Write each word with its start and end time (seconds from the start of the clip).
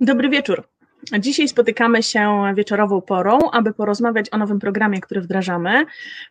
Dobry 0.00 0.28
wieczór. 0.28 0.68
Dzisiaj 1.18 1.48
spotykamy 1.48 2.02
się 2.02 2.52
wieczorową 2.56 3.00
porą, 3.00 3.38
aby 3.52 3.72
porozmawiać 3.72 4.26
o 4.32 4.38
nowym 4.38 4.58
programie, 4.58 5.00
który 5.00 5.20
wdrażamy. 5.20 5.84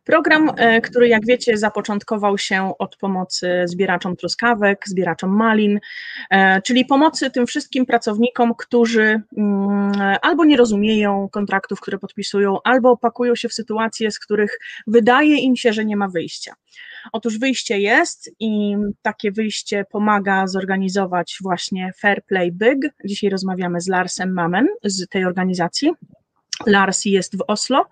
Program, 0.03 0.51
e, 0.57 0.81
który 0.81 1.07
jak 1.07 1.25
wiecie 1.25 1.57
zapoczątkował 1.57 2.37
się 2.37 2.73
od 2.79 2.97
pomocy 2.97 3.63
zbieraczom 3.65 4.15
truskawek, 4.15 4.83
zbieraczom 4.87 5.35
malin, 5.35 5.79
e, 6.29 6.61
czyli 6.61 6.85
pomocy 6.85 7.31
tym 7.31 7.47
wszystkim 7.47 7.85
pracownikom, 7.85 8.53
którzy 8.57 9.21
mm, 9.37 9.91
albo 10.21 10.45
nie 10.45 10.57
rozumieją 10.57 11.29
kontraktów, 11.31 11.81
które 11.81 11.97
podpisują, 11.97 12.57
albo 12.63 12.91
opakują 12.91 13.35
się 13.35 13.49
w 13.49 13.53
sytuacje, 13.53 14.11
z 14.11 14.19
których 14.19 14.57
wydaje 14.87 15.37
im 15.37 15.55
się, 15.55 15.73
że 15.73 15.85
nie 15.85 15.97
ma 15.97 16.07
wyjścia. 16.07 16.53
Otóż 17.11 17.39
wyjście 17.39 17.79
jest 17.79 18.31
i 18.39 18.75
takie 19.01 19.31
wyjście 19.31 19.85
pomaga 19.91 20.47
zorganizować 20.47 21.37
właśnie 21.41 21.91
Fair 21.99 22.23
Play 22.25 22.51
Big. 22.51 22.93
Dzisiaj 23.05 23.29
rozmawiamy 23.29 23.81
z 23.81 23.87
Larsem 23.87 24.33
Mamen 24.33 24.67
z 24.83 25.07
tej 25.07 25.25
organizacji. 25.25 25.91
Lars 26.65 27.05
jest 27.05 27.37
w 27.37 27.43
Oslo, 27.47 27.87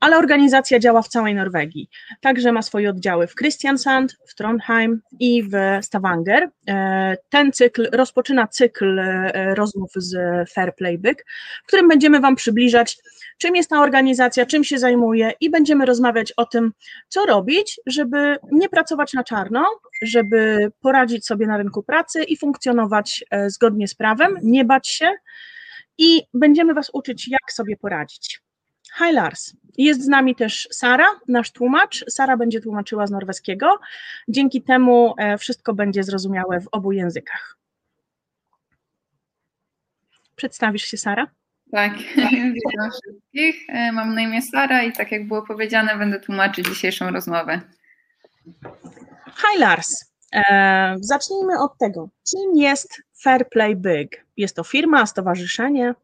ale 0.00 0.18
organizacja 0.18 0.78
działa 0.78 1.02
w 1.02 1.08
całej 1.08 1.34
Norwegii. 1.34 1.88
Także 2.20 2.52
ma 2.52 2.62
swoje 2.62 2.90
oddziały 2.90 3.26
w 3.26 3.34
Kristiansand, 3.34 4.16
w 4.26 4.34
Trondheim 4.34 5.00
i 5.20 5.42
w 5.42 5.54
Stavanger. 5.82 6.48
E, 6.68 7.16
ten 7.28 7.52
cykl 7.52 7.88
rozpoczyna 7.92 8.46
cykl 8.46 8.98
e, 8.98 9.54
rozmów 9.54 9.90
z 9.96 10.14
Fair 10.50 10.74
Play 10.74 10.98
Big, 10.98 11.24
w 11.64 11.66
którym 11.66 11.88
będziemy 11.88 12.20
Wam 12.20 12.36
przybliżać, 12.36 12.98
czym 13.38 13.56
jest 13.56 13.70
ta 13.70 13.80
organizacja, 13.80 14.46
czym 14.46 14.64
się 14.64 14.78
zajmuje 14.78 15.32
i 15.40 15.50
będziemy 15.50 15.86
rozmawiać 15.86 16.32
o 16.32 16.46
tym, 16.46 16.72
co 17.08 17.26
robić, 17.26 17.80
żeby 17.86 18.36
nie 18.52 18.68
pracować 18.68 19.12
na 19.12 19.24
czarno, 19.24 19.64
żeby 20.02 20.72
poradzić 20.80 21.26
sobie 21.26 21.46
na 21.46 21.56
rynku 21.56 21.82
pracy 21.82 22.24
i 22.24 22.36
funkcjonować 22.36 23.24
e, 23.30 23.50
zgodnie 23.50 23.88
z 23.88 23.94
prawem, 23.94 24.38
nie 24.42 24.64
bać 24.64 24.88
się, 24.88 25.12
i 25.98 26.22
będziemy 26.34 26.74
Was 26.74 26.90
uczyć, 26.92 27.28
jak 27.28 27.52
sobie 27.52 27.76
poradzić. 27.76 28.40
Hi 28.98 29.12
Lars. 29.12 29.52
Jest 29.78 30.04
z 30.04 30.08
nami 30.08 30.34
też 30.34 30.68
Sara, 30.72 31.06
nasz 31.28 31.52
tłumacz. 31.52 32.04
Sara 32.08 32.36
będzie 32.36 32.60
tłumaczyła 32.60 33.06
z 33.06 33.10
norweskiego. 33.10 33.78
Dzięki 34.28 34.62
temu 34.62 35.14
e, 35.18 35.38
wszystko 35.38 35.74
będzie 35.74 36.02
zrozumiałe 36.02 36.60
w 36.60 36.68
obu 36.72 36.92
językach. 36.92 37.56
Przedstawisz 40.36 40.84
się, 40.84 40.96
Sara? 40.96 41.26
Tak, 41.74 41.92
witam 42.54 42.90
wszystkich. 42.90 43.68
E, 43.68 43.92
mam 43.92 44.14
na 44.14 44.20
imię 44.22 44.42
Sara 44.42 44.82
i 44.82 44.92
tak 44.92 45.12
jak 45.12 45.28
było 45.28 45.42
powiedziane, 45.42 45.98
będę 45.98 46.20
tłumaczyć 46.20 46.66
dzisiejszą 46.68 47.10
rozmowę. 47.10 47.60
Hi 49.26 49.58
Lars. 49.58 50.12
E, 50.32 50.96
zacznijmy 51.00 51.60
od 51.60 51.78
tego, 51.78 52.08
czym 52.30 52.56
jest 52.56 53.02
Fair 53.22 53.48
Play 53.48 53.76
Big? 53.76 54.24
Jest 54.36 54.56
to 54.56 54.64
firma, 54.64 55.06
stowarzyszenie? 55.06 55.94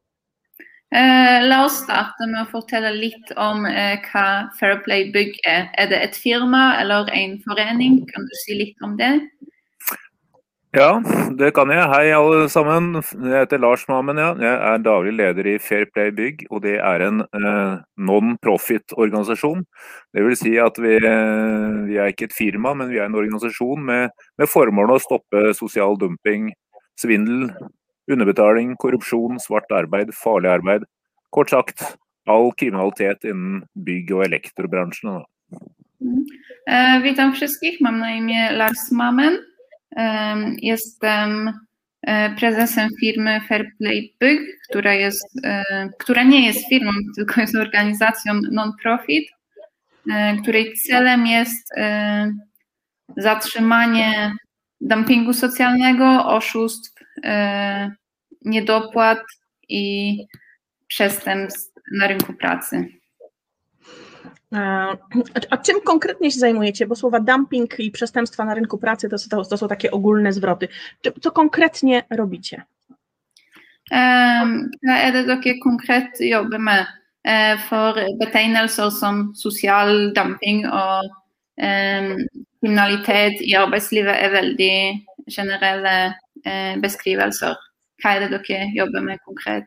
Eh, 0.93 1.41
la 1.47 1.65
oss 1.65 1.77
starte 1.85 2.27
med 2.27 2.41
å 2.43 2.49
fortelle 2.51 2.91
litt 2.97 3.29
om 3.39 3.63
eh, 3.69 4.03
hva 4.11 4.51
Fair 4.59 4.81
Play 4.83 5.13
Bygg 5.15 5.37
er. 5.47 5.69
Er 5.79 5.87
det 5.87 6.01
et 6.03 6.17
firma 6.19 6.81
eller 6.81 7.07
en 7.15 7.37
forening? 7.45 8.01
Kan 8.09 8.27
du 8.27 8.35
si 8.41 8.57
litt 8.59 8.83
om 8.83 8.97
det? 8.99 9.13
Ja, 10.71 11.01
det 11.35 11.49
kan 11.57 11.71
jeg. 11.75 11.83
Hei 11.91 12.13
alle 12.15 12.45
sammen. 12.47 12.93
Jeg 13.03 13.41
heter 13.43 13.59
Lars 13.59 13.83
Mammen. 13.91 14.21
Ja. 14.23 14.29
Jeg 14.39 14.55
er 14.55 14.85
daglig 14.85 15.17
leder 15.19 15.49
i 15.51 15.55
Fair 15.59 15.89
Play 15.91 16.13
Bygg, 16.15 16.45
og 16.47 16.63
det 16.63 16.77
er 16.79 17.03
en 17.03 17.25
eh, 17.27 17.81
non-profit-organisasjon. 17.99 19.65
Det 20.15 20.23
vil 20.29 20.39
si 20.39 20.53
at 20.63 20.79
vi, 20.79 20.95
vi, 21.89 21.99
er 21.99 22.13
ikke 22.15 22.29
et 22.31 22.39
firma, 22.39 22.77
men 22.79 22.93
vi 22.93 23.03
er 23.03 23.11
en 23.11 23.19
organisasjon 23.19 23.83
med, 23.83 24.15
med 24.39 24.53
formål 24.53 24.95
å 24.95 25.01
stoppe 25.03 25.51
sosial 25.59 25.99
dumping, 25.99 26.53
svindel, 27.03 27.51
underbetaling, 28.07 28.77
korrupsjon, 28.79 29.43
svart 29.43 29.75
arbeid, 29.75 30.15
farlig 30.15 30.55
arbeid. 30.55 30.87
Kort 31.35 31.51
sagt 31.51 31.83
all 32.31 32.53
kriminalitet 32.55 33.27
innen 33.27 33.65
bygg- 33.75 34.15
og 34.15 34.29
elektrobransjen. 34.31 35.25
Mm. 35.99 36.27
Uh, 36.71 37.03
witam 37.03 37.35
wszystkich, 37.35 37.83
mam 37.83 37.99
na 37.99 38.15
imię 38.15 38.53
Lars 38.55 38.93
Mamen. 38.95 39.50
Jestem 40.63 41.53
e, 42.03 42.31
prezesem 42.31 42.89
firmy 43.01 43.41
Fairplay 43.49 44.15
Big, 44.21 44.41
która, 44.69 44.95
jest, 44.95 45.27
e, 45.45 45.65
która 45.99 46.23
nie 46.23 46.47
jest 46.47 46.69
firmą, 46.69 46.93
tylko 47.17 47.41
jest 47.41 47.57
organizacją 47.57 48.35
non-profit, 48.53 49.29
e, 50.11 50.37
której 50.43 50.75
celem 50.75 51.27
jest 51.27 51.71
zatrzymanie 53.17 54.33
dumpingu 54.81 55.33
socjalnego, 55.33 56.27
oszustw, 56.27 57.03
niedopłat 58.45 59.19
i 59.69 60.17
przestępstw 60.87 61.81
na 61.93 62.07
rynku 62.07 62.33
pracy. 62.33 63.00
A 65.51 65.57
czym 65.63 65.81
konkretnie 65.85 66.31
się 66.31 66.39
zajmujecie? 66.39 66.87
Bo 66.87 66.97
słowa 66.97 67.21
dumping 67.21 67.81
i 67.81 67.91
przestępstwa 67.91 68.45
na 68.45 68.55
rynku 68.55 68.79
pracy 68.79 69.09
to, 69.09 69.17
to, 69.31 69.45
to 69.45 69.57
są 69.57 69.69
takie 69.69 69.91
ogólne 69.91 70.33
zwroty. 70.33 70.69
Co 71.21 71.31
konkretnie 71.31 72.03
robicie? 72.11 72.63
Hva 73.91 74.97
er 75.03 75.13
det 75.13 75.27
dere 75.27 75.59
konkret 75.63 76.21
jobber 76.21 76.59
med? 76.59 76.87
For 77.69 77.95
betegnelser 78.21 78.91
som 78.91 79.33
sosial 79.37 80.13
dumping 80.15 80.63
og 80.67 81.11
kriminalitet 81.59 83.43
i 83.43 83.55
arbeidslivet 83.59 84.15
er 84.15 84.31
veldig 84.33 84.77
generelle 85.27 86.15
beskrivelser. 86.81 87.59
Hva 88.01 88.15
er 88.15 88.21
det 88.25 88.31
dere 88.39 88.71
jobber 88.75 89.05
med 89.05 89.19
konkret? 89.27 89.67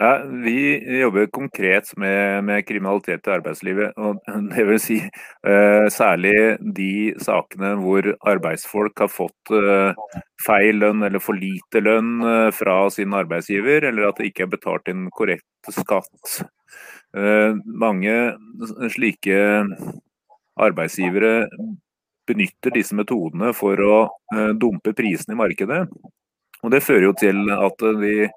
Ja, 0.00 0.22
Vi 0.44 0.98
jobber 1.00 1.26
konkret 1.26 1.96
med, 1.96 2.44
med, 2.44 2.66
kriminalitet 2.66 3.26
i 3.26 3.30
arbeidslivet. 3.34 3.96
og 3.96 4.20
det 4.54 4.66
vil 4.68 4.78
si 4.82 4.98
uh, 5.02 5.86
Særlig 5.90 6.34
de 6.76 7.14
sakene 7.22 7.72
hvor 7.80 8.06
arbeidsfolk 8.30 9.02
har 9.02 9.10
fått 9.10 9.50
uh, 9.50 9.90
feil 10.44 10.78
lønn 10.84 11.02
eller 11.02 11.22
for 11.22 11.34
lite 11.34 11.82
lønn 11.82 12.22
uh, 12.22 12.50
fra 12.54 12.76
sin 12.94 13.14
arbeidsgiver, 13.14 13.88
eller 13.90 14.06
at 14.08 14.20
det 14.20 14.30
ikke 14.30 14.46
er 14.46 14.54
betalt 14.54 14.92
inn 14.92 15.08
korrekt 15.10 15.72
skatt. 15.74 16.38
mange 17.64 18.14
slike 18.92 19.36
arbeidsgivere 20.60 21.48
benytter 22.28 22.74
disse 22.74 22.94
metodene 22.94 23.54
for 23.56 23.80
å 23.80 23.96
dumpe 24.60 24.92
prisene 24.92 25.34
i 25.34 25.40
markedet. 25.40 25.80
Og 26.62 26.70
Det 26.70 26.82
fører 26.84 27.08
jo 27.08 27.14
til 27.16 27.48
at 27.54 27.86
de 28.02 28.28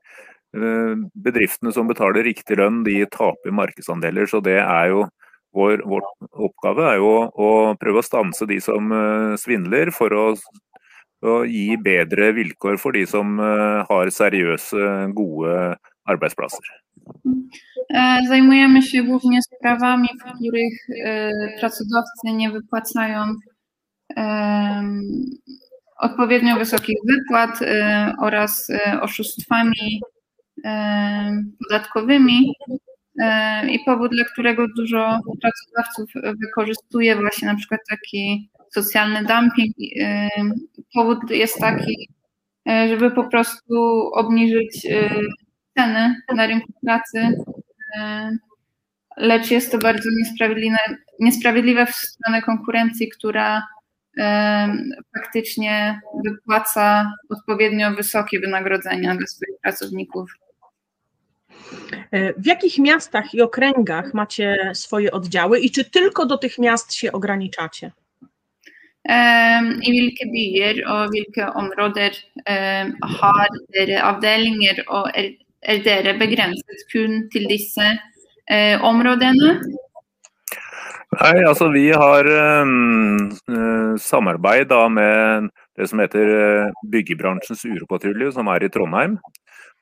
bedriftene 0.52 1.72
som 1.72 1.88
betaler 1.88 2.26
riktig 2.28 2.58
lønn, 2.60 2.84
de 2.84 3.06
taper 3.12 3.54
markedsandeler. 3.56 4.28
Så 4.28 4.42
det 4.44 4.60
er 4.60 4.92
jo 4.92 5.06
vår, 5.56 5.84
vår 5.86 6.06
oppgave 6.32 6.88
er 6.94 7.00
jo 7.02 7.14
å 7.28 7.52
prøve 7.80 8.02
å 8.02 8.06
stanse 8.06 8.48
de 8.48 8.60
som 8.64 8.92
uh, 8.94 9.38
svindler, 9.40 9.92
for 9.96 10.16
å, 10.16 10.26
å, 11.24 11.42
gi 11.48 11.76
bedre 11.82 12.32
vilkår 12.38 12.80
for 12.82 12.96
de 12.96 13.04
som 13.10 13.40
uh, 13.40 13.84
har 13.90 14.12
seriøse, 14.12 14.92
gode 15.16 15.76
arbeidsplasser. 16.10 16.78
Zajmujemy 18.28 18.82
się 18.82 19.04
głównie 19.04 19.40
sprawami, 19.42 20.08
w 20.20 20.24
których 20.24 20.74
pracodawcy 21.60 22.34
nie 22.34 22.50
wypłacają 22.50 23.36
odpowiednio 25.98 26.56
wysokich 26.56 26.96
wypłat 27.08 27.60
oraz 28.20 28.72
oszustwami 29.02 30.02
podatkowymi 31.60 32.54
i 33.70 33.80
powód, 33.86 34.12
dla 34.12 34.26
którego 34.26 34.68
dużo 34.78 35.20
pracodawców 35.42 36.10
wykorzystuje 36.42 37.16
właśnie 37.16 37.48
na 37.48 37.56
przykład 37.56 37.82
taki 37.90 38.52
socjalny 38.72 39.24
dumping. 39.26 39.76
Powód 40.94 41.30
jest 41.30 41.60
taki, 41.60 42.10
e, 42.70 42.88
żeby 42.88 43.12
po 43.12 43.24
prostu 43.24 44.08
obniżyć 44.14 44.86
e, 44.86 45.10
ceny 45.78 46.16
na 46.36 46.48
rynku 46.48 46.74
pracy, 46.86 47.38
lecz 49.18 49.52
jest 49.52 49.72
to 49.72 49.78
bardzo 49.78 50.10
niesprawiedliwe, 50.20 50.78
niesprawiedliwe 51.20 51.86
w 51.86 51.96
stronę 51.96 52.42
konkurencji, 52.42 53.10
która 53.10 53.68
faktycznie 55.18 56.02
wypłaca 56.26 57.14
odpowiednio 57.30 57.92
wysokie 57.92 58.40
wynagrodzenia 58.40 59.16
dla 59.16 59.28
swoich 59.28 59.60
pracowników. 59.62 60.32
E, 62.12 62.34
w 62.34 62.46
jakich 62.46 62.78
miastach 62.78 63.34
i 63.34 63.42
okręgach 63.42 64.14
macie 64.14 64.72
swoje 64.74 65.12
oddziały 65.12 65.60
i 65.60 65.72
czy 65.72 65.86
tylko 65.86 66.26
do 66.26 66.38
tych 66.38 66.58
miast 66.58 66.94
się 66.94 67.12
ograniczacie? 67.12 67.92
I 69.82 69.90
hvilke 69.92 70.26
byer 70.30 70.84
og 70.88 71.10
hvilke 71.10 71.54
områder 71.54 72.12
har 73.02 73.48
dere 73.74 74.04
avdelinger, 74.04 74.84
og 74.88 75.10
er, 75.16 75.32
er 75.62 75.82
dere 75.84 76.14
begrenset 76.20 76.86
kun 76.92 77.30
til 77.34 77.48
disse 77.50 77.98
områdene? 78.82 79.58
Nei, 81.12 81.42
altså 81.44 81.68
vi 81.74 81.90
har 81.92 82.28
øh, 82.28 83.98
samarbeid 84.00 84.70
da 84.72 84.86
med 84.88 85.50
det 85.76 85.90
som 85.92 86.00
heter 86.00 86.72
Byggebransjens 86.92 87.66
uropatrulje, 87.68 88.32
som 88.32 88.48
er 88.48 88.64
i 88.64 88.70
Trondheim. 88.72 89.18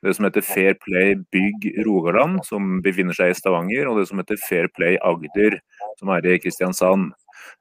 Det 0.02 0.14
som 0.16 0.24
heter 0.24 0.42
Fair 0.42 0.74
Play 0.80 1.14
Bygg 1.30 1.84
Rogaland, 1.86 2.40
som 2.48 2.80
befinner 2.82 3.14
seg 3.16 3.30
i 3.30 3.36
Stavanger. 3.36 3.90
Og 3.90 4.00
det 4.00 4.08
som 4.08 4.20
heter 4.20 4.40
Fair 4.40 4.70
Play 4.72 4.96
Agder, 5.04 5.58
som 6.00 6.10
er 6.14 6.26
i 6.26 6.38
Kristiansand. 6.40 7.12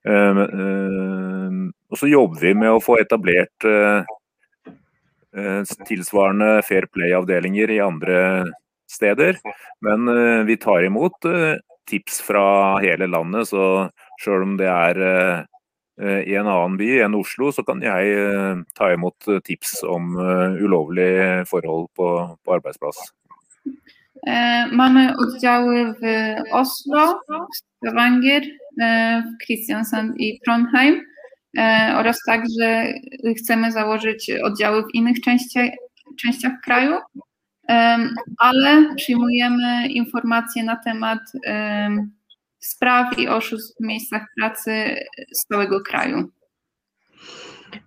Uh, 0.08 0.40
uh, 0.48 1.68
og 1.92 2.00
så 2.00 2.08
jobber 2.08 2.42
vi 2.42 2.54
med 2.56 2.72
å 2.72 2.82
få 2.84 2.98
etablert 3.02 3.68
uh, 3.68 4.02
tilsvarende 5.90 6.62
Fair 6.68 6.88
Play-avdelinger 6.90 7.76
i 7.76 7.82
andre 7.84 8.22
steder. 8.90 9.38
Men 9.86 10.10
vi 10.48 10.56
tar 10.58 10.88
imot 10.88 11.28
tips 11.90 12.22
fra 12.22 12.78
hele 12.84 13.08
landet. 13.10 13.50
Så 13.50 13.90
sjøl 14.22 14.46
om 14.46 14.58
det 14.60 14.70
er 14.70 15.00
eh, 15.04 16.22
i 16.24 16.36
en 16.40 16.48
annen 16.48 16.78
by 16.80 16.90
enn 17.06 17.18
Oslo, 17.20 17.52
så 17.56 17.66
kan 17.68 17.84
jeg 17.84 18.16
eh, 18.16 18.62
ta 18.78 18.92
imot 18.94 19.30
tips 19.46 19.80
om 19.88 20.14
eh, 20.18 20.60
ulovlige 20.64 21.46
forhold 21.50 21.90
på, 21.98 22.10
på 22.44 22.60
arbeidsplass. 22.60 23.14
Mamy 24.72 25.14
oddziały 25.18 25.94
w 25.94 26.36
Oslo, 26.52 27.22
Stavanger, 27.56 28.42
Kristiansand 29.46 30.20
i 30.20 30.40
Trondheim 30.46 31.02
oraz 31.96 32.18
także 32.26 32.94
chcemy 33.38 33.72
założyć 33.72 34.32
oddziały 34.44 34.84
w 34.84 34.96
innych 34.96 35.22
częściach, 35.22 35.70
częściach 36.22 36.52
kraju 36.66 36.98
ale 38.38 38.96
przyjmujemy 38.96 39.88
informacje 39.88 40.64
na 40.64 40.76
temat 40.76 41.20
spraw 42.60 43.20
i 43.20 43.28
oszustw 43.28 43.78
w 43.78 43.84
miejscach 43.84 44.26
pracy 44.38 44.96
z 45.32 45.48
całego 45.48 45.82
kraju. 45.82 46.32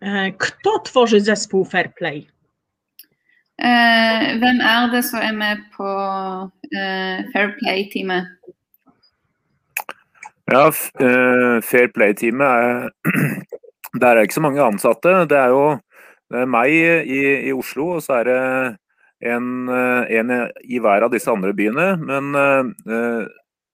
E, 0.01 0.33
kto 0.33 0.79
tworzy 0.79 1.21
zespół 1.21 1.65
Fair 1.65 1.95
Play? 1.95 2.29
E, 3.59 4.39
vem 4.39 4.61
är 4.71 4.89
det 4.89 5.03
som 5.03 5.19
är 5.19 5.33
med 5.33 5.59
på 5.77 5.87
e, 6.77 7.25
Fair 7.33 7.57
Play-teamet? 7.59 8.25
Ja, 10.47 10.71
Fair 11.63 11.89
Play-teamet 11.89 12.49
er 12.49 12.91
Der 14.01 14.17
er 14.17 14.23
ikke 14.23 14.35
så 14.35 14.41
mange 14.41 14.63
ansatte. 14.63 15.09
Det 15.29 15.37
er 15.39 15.49
jo 15.53 15.79
det 16.33 16.39
er 16.41 16.47
meg 16.49 16.73
i, 16.73 17.49
i 17.49 17.53
Oslo, 17.53 17.89
og 17.99 18.03
så 18.03 18.13
er 18.13 18.25
det 18.25 18.77
en, 19.23 19.69
eh, 19.69 20.19
en, 20.19 20.33
i 20.65 20.81
hver 20.83 21.07
av 21.07 21.13
disse 21.15 21.31
andre 21.31 21.53
byene. 21.57 21.89
Men 22.03 22.33
uh, 22.37 23.27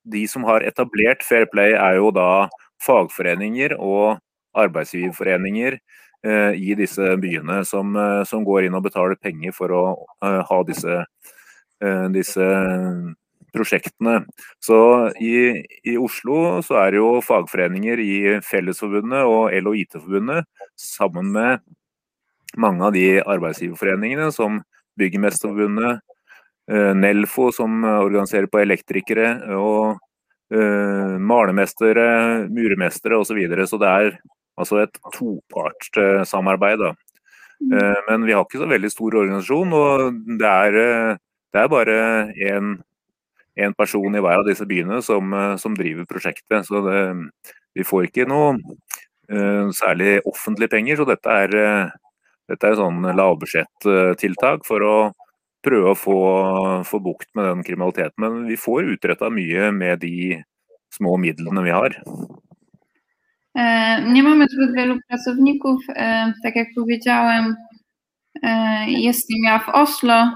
de 0.08 0.24
som 0.30 0.46
har 0.48 0.66
etablert 0.66 1.24
Fair 1.26 1.48
Play, 1.52 1.74
er 1.76 1.98
jo 1.98 2.12
da 2.14 2.48
fagforeninger 2.84 3.76
og 3.78 4.20
arbeidsgiverforeninger 4.58 5.78
i 6.58 6.72
disse 6.74 7.12
byene 7.22 7.60
som, 7.68 7.92
som, 8.26 8.42
går 8.42 8.64
inn 8.66 8.74
og 8.74 8.82
betaler 8.88 9.14
penger 9.22 9.52
for 9.54 9.70
å 9.70 9.82
ha 10.48 10.56
disse, 10.66 10.96
disse 12.10 12.46
prosjektene. 13.54 14.22
Så 14.58 14.78
i, 15.20 15.34
i, 15.84 15.96
Oslo 15.98 16.60
så 16.66 16.80
er 16.82 16.94
det 16.94 17.00
jo 17.00 17.20
fagforeninger 17.24 18.02
i 18.02 18.14
Fellesforbundet 18.44 19.28
og 19.28 19.54
LHIT-forbundet 19.54 20.48
sammen 20.78 21.32
med 21.34 21.62
mange 22.56 22.88
av 22.88 22.94
de 22.96 23.20
arbeidsgiverforeningene 23.22 24.30
som 24.34 24.62
Byggemesterforbundet, 24.98 26.02
eh, 26.70 26.92
Nelfo 26.98 27.48
som 27.54 27.84
organiserer 27.84 28.48
på 28.50 28.60
elektrikere, 28.62 29.30
og 29.56 29.98
uh, 30.54 31.14
malermestere, 31.20 32.48
muremestere 32.52 33.18
osv. 33.18 33.32
Så, 33.32 33.38
videre. 33.38 33.66
så 33.68 33.80
det 33.80 33.88
er 33.88 34.18
altså 34.58 34.82
et 34.82 34.98
topartssamarbeid. 35.14 36.84
Uh, 36.88 37.98
men 38.08 38.26
vi 38.26 38.34
har 38.36 38.44
ikke 38.46 38.62
så 38.62 38.70
veldig 38.70 38.92
stor 38.92 39.18
organisasjon, 39.22 39.74
og 39.76 40.20
det 40.40 40.52
er, 40.68 41.18
det 41.52 41.62
er 41.62 41.72
bare 41.72 41.98
én 43.58 43.74
person 43.74 44.14
i 44.14 44.22
hver 44.22 44.40
av 44.42 44.46
disse 44.46 44.66
byene 44.68 45.00
som, 45.02 45.34
som 45.58 45.74
driver 45.76 46.06
prosjektet. 46.08 46.66
Så 46.68 46.82
det, 46.86 47.00
vi 47.74 47.86
får 47.86 48.08
ikke 48.08 48.28
noe 48.30 48.54
særlig 49.76 50.22
offentlige 50.24 50.70
penger, 50.72 50.96
så 50.96 51.04
dette 51.04 51.34
er 51.44 51.56
dette 52.48 52.70
er 52.70 52.78
sånn 52.78 53.04
lavbudsjettiltak 53.16 54.66
for 54.68 54.84
å 54.84 54.96
prøve 55.64 55.92
å 55.92 55.98
få, 55.98 56.18
få 56.88 57.00
bukt 57.02 57.30
med 57.36 57.48
den 57.50 57.64
kriminaliteten. 57.66 58.16
Men 58.22 58.44
vi 58.48 58.56
får 58.60 58.92
utretta 58.94 59.30
mye 59.32 59.70
med 59.74 60.00
de 60.04 60.42
små 60.94 61.16
midlene 61.20 61.64
vi 61.66 61.74
har. 61.74 61.96
E, 63.58 63.64
nie 64.06 64.22
mamy 64.22 64.46
zbyt 64.48 64.74
wielu 64.76 64.98
pracowników. 65.08 65.80
Tak 66.42 66.56
jak 66.56 66.68
powiedziałem, 66.74 67.54
e, 68.42 68.84
jestem 68.90 69.36
ja 69.44 69.58
w 69.58 69.68
Oslo 69.68 70.32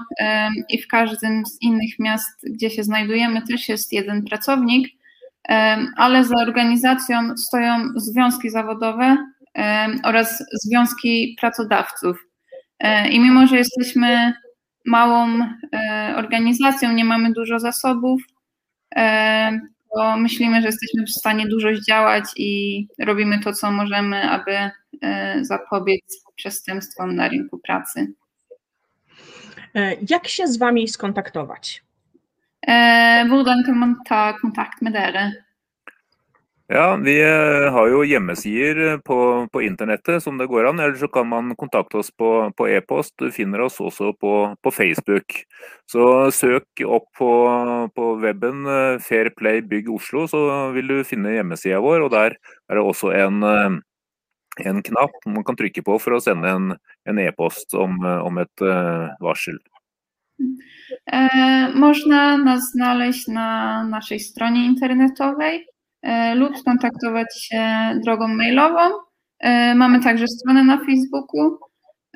i 0.69 0.81
w 0.81 0.87
każdym 0.87 1.45
z 1.45 1.61
innych 1.61 1.99
miast, 1.99 2.49
gdzie 2.49 2.69
się 2.69 2.83
znajdujemy, 2.83 3.41
też 3.41 3.69
jest 3.69 3.93
jeden 3.93 4.23
pracownik, 4.23 4.87
ale 5.97 6.23
za 6.23 6.35
organizacją 6.35 7.37
stoją 7.37 7.89
związki 7.95 8.49
zawodowe, 8.49 9.17
oraz 10.03 10.43
związki 10.53 11.37
pracodawców. 11.41 12.17
E, 12.79 13.09
I 13.09 13.19
mimo, 13.19 13.47
że 13.47 13.57
jesteśmy 13.57 14.33
małą 14.85 15.39
e, 15.73 16.13
organizacją, 16.17 16.93
nie 16.93 17.05
mamy 17.05 17.33
dużo 17.33 17.59
zasobów, 17.59 18.21
e, 18.95 19.59
to 19.95 20.17
myślimy, 20.17 20.61
że 20.61 20.67
jesteśmy 20.67 21.05
w 21.05 21.11
stanie 21.11 21.47
dużo 21.47 21.75
zdziałać 21.75 22.23
i 22.37 22.87
robimy 22.99 23.39
to, 23.39 23.53
co 23.53 23.71
możemy, 23.71 24.29
aby 24.29 24.71
zapobiec 25.41 26.23
przestępstwom 26.35 27.15
na 27.15 27.27
rynku 27.27 27.57
pracy. 27.57 28.13
Jak 30.09 30.27
się 30.27 30.47
z 30.47 30.57
Wami 30.57 30.87
skontaktować? 30.87 31.83
Ta 34.05 34.33
kontakt 34.41 34.81
med 34.81 34.93
dere? 34.93 35.31
Ja, 36.67 36.95
Vi 36.95 37.21
eh, 37.21 37.71
har 37.71 37.87
jo 37.91 38.05
hjemmesider 38.07 38.97
på, 39.03 39.47
på, 39.51 39.61
internettet 39.61 40.23
som 40.23 40.37
det 40.39 40.47
går 40.47 40.69
an. 40.69 40.79
Eller 40.79 40.95
så 40.95 41.09
kan 41.11 41.27
man 41.27 41.55
kontakte 41.59 41.99
oss 41.99 42.11
på 42.15 42.67
e-post. 42.69 43.13
E 43.19 43.25
du 43.25 43.31
finner 43.35 43.65
oss 43.65 43.81
også 43.83 44.13
på, 44.15 44.55
på, 44.63 44.71
Facebook. 44.71 45.43
Så 45.91 46.31
søk 46.31 46.85
opp 46.87 47.09
på, 47.19 47.31
på 47.95 48.13
weben 48.23 48.63
Fairplay 49.03 49.61
Bygg 49.61 49.91
Oslo, 49.91 50.23
så 50.27 50.71
vil 50.71 50.87
du 50.87 51.03
finne 51.03 51.35
hjemmesida 51.35 51.81
vår. 51.83 52.07
og 52.07 52.15
Der 52.15 52.37
er 52.39 52.79
det 52.79 52.85
også 52.85 53.11
en, 53.11 53.43
eh, 53.43 53.77
en 54.63 54.81
knapp 54.87 55.19
man 55.27 55.43
kan 55.43 55.59
trykke 55.59 55.83
på 55.83 55.99
for 55.99 56.15
å 56.15 56.23
sende 56.23 56.47
en 56.47 57.19
e-post 57.19 57.75
om, 57.75 57.99
om, 57.99 58.39
et 58.39 58.65
varsel. 59.19 59.59
E, 61.11 61.19
można 61.75 62.37
nas 62.37 62.71
znaleźć 62.71 63.27
na 63.27 63.83
naszej 63.83 64.19
stronie 64.19 64.65
internetowej 64.65 65.61
E, 65.61 65.72
lub 66.35 66.57
skontaktować 66.57 67.27
się 67.41 67.63
drogą 68.03 68.27
mailową. 68.27 68.79
E, 69.39 69.75
mamy 69.75 69.99
także 70.03 70.27
stronę 70.27 70.63
na 70.63 70.77
Facebooku. 70.77 71.57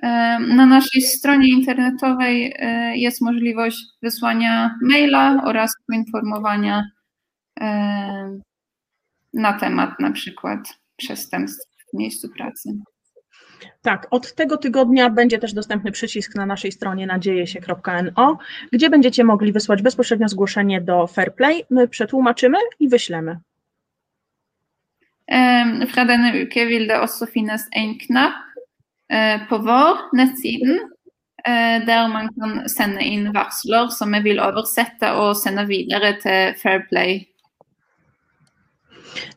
E, 0.01 0.39
na 0.39 0.65
naszej 0.65 1.01
stronie 1.01 1.49
internetowej 1.49 2.55
jest 2.95 3.21
możliwość 3.21 3.77
wysłania 4.01 4.75
maila 4.81 5.41
oraz 5.45 5.73
poinformowania 5.87 6.83
na 9.33 9.53
temat 9.59 9.99
na 9.99 10.11
przykład 10.11 10.59
przestępstw 10.97 11.67
w 11.93 11.97
miejscu 11.97 12.29
pracy. 12.29 12.69
Tak, 13.81 14.07
od 14.11 14.35
tego 14.35 14.57
tygodnia 14.57 15.09
będzie 15.09 15.39
też 15.39 15.53
dostępny 15.53 15.91
przycisk 15.91 16.35
na 16.35 16.45
naszej 16.45 16.71
stronie 16.71 17.07
nadziejesie.no, 17.07 18.37
gdzie 18.71 18.89
będziecie 18.89 19.23
mogli 19.23 19.51
wysłać 19.51 19.81
bezpośrednio 19.81 20.27
zgłoszenie 20.27 20.81
do 20.81 21.07
Fairplay. 21.07 21.63
My 21.69 21.87
przetłumaczymy 21.87 22.57
i 22.79 22.89
wyślemy. 22.89 23.39
Fra 25.27 26.03
denne 26.07 26.29
uke 26.39 26.63
vil 26.69 26.85
det 26.87 27.01
også 27.03 27.27
finnes 27.27 27.65
en 27.75 27.97
knapp 27.99 28.37
eh, 29.11 29.41
på 29.49 29.57
vår 29.59 30.05
nettsiden 30.15 30.77
eh, 31.43 31.83
der 31.83 32.07
man 32.07 32.29
kan 32.39 32.61
sende 32.71 33.03
inn 33.03 33.33
varsler 33.35 33.91
som 33.91 34.15
vi 34.15 34.21
vil 34.29 34.39
oversette 34.39 35.11
og 35.19 35.35
sende 35.35 35.67
videre 35.67 36.13
til 36.23 36.55
Fair 36.61 36.85
Play. 36.87 37.25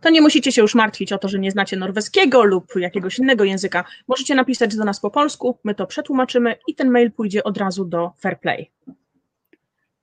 to 0.00 0.10
nie 0.10 0.20
musicie 0.20 0.52
się 0.52 0.62
już 0.62 0.74
martwić 0.74 1.12
o 1.12 1.18
to, 1.18 1.28
że 1.28 1.38
nie 1.38 1.50
znacie 1.50 1.76
norweskiego 1.76 2.42
lub 2.42 2.72
jakiegoś 2.76 3.18
innego 3.18 3.44
języka. 3.44 3.84
Możecie 4.08 4.34
napisać 4.34 4.76
do 4.76 4.84
nas 4.84 5.00
po 5.00 5.10
polsku, 5.10 5.58
my 5.64 5.74
to 5.74 5.86
przetłumaczymy 5.86 6.56
i 6.66 6.74
ten 6.74 6.90
mail 6.90 7.12
pójdzie 7.12 7.44
od 7.44 7.56
razu 7.56 7.84
do 7.84 8.12
Fairplay. 8.18 8.70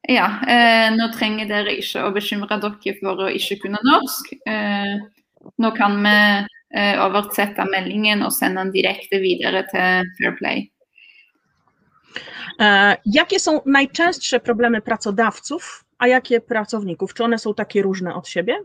Ja, 0.09 0.41
eh, 0.47 0.91
nå 0.95 1.09
trenger 1.11 1.47
dere 1.47 1.71
ikke 1.75 1.99
å 1.99 2.13
bekymre 2.15 2.47
dere 2.61 2.93
for 2.99 3.19
å 3.25 3.27
ikke 3.27 3.57
kunne 3.59 3.77
norsk. 3.83 4.29
Eh, 4.45 4.99
nå 5.57 5.71
kan 5.75 5.99
vi 6.03 6.17
eh, 6.77 6.95
oversette 7.05 7.65
meldingen 7.71 8.23
og 8.23 8.33
sende 8.33 8.63
den 8.63 8.73
direkte 8.75 9.21
videre 9.23 9.63
til 9.71 10.09
Fairplay. 10.17 10.67
E, 12.59 12.97
jakie 13.05 13.39
są 13.39 13.61
najczęstsze 13.65 14.39
problemy 14.39 14.81
pracodawców, 14.81 15.85
a 15.97 16.07
jakie 16.07 16.41
pracowników? 16.41 17.13
Czy 17.13 17.23
one 17.23 17.39
są 17.39 17.53
takie 17.53 17.81
różne 17.81 18.15
od 18.15 18.27
siebie? 18.27 18.55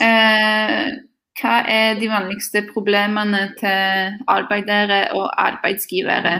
Eh, 0.00 0.92
hva 1.40 1.64
er 1.68 1.96
de 2.00 2.08
vanligste 2.08 2.62
problemene 2.62 3.54
til 3.60 4.18
arbeidere 4.26 5.12
og 5.12 5.30
arbeidsgivere? 5.40 6.34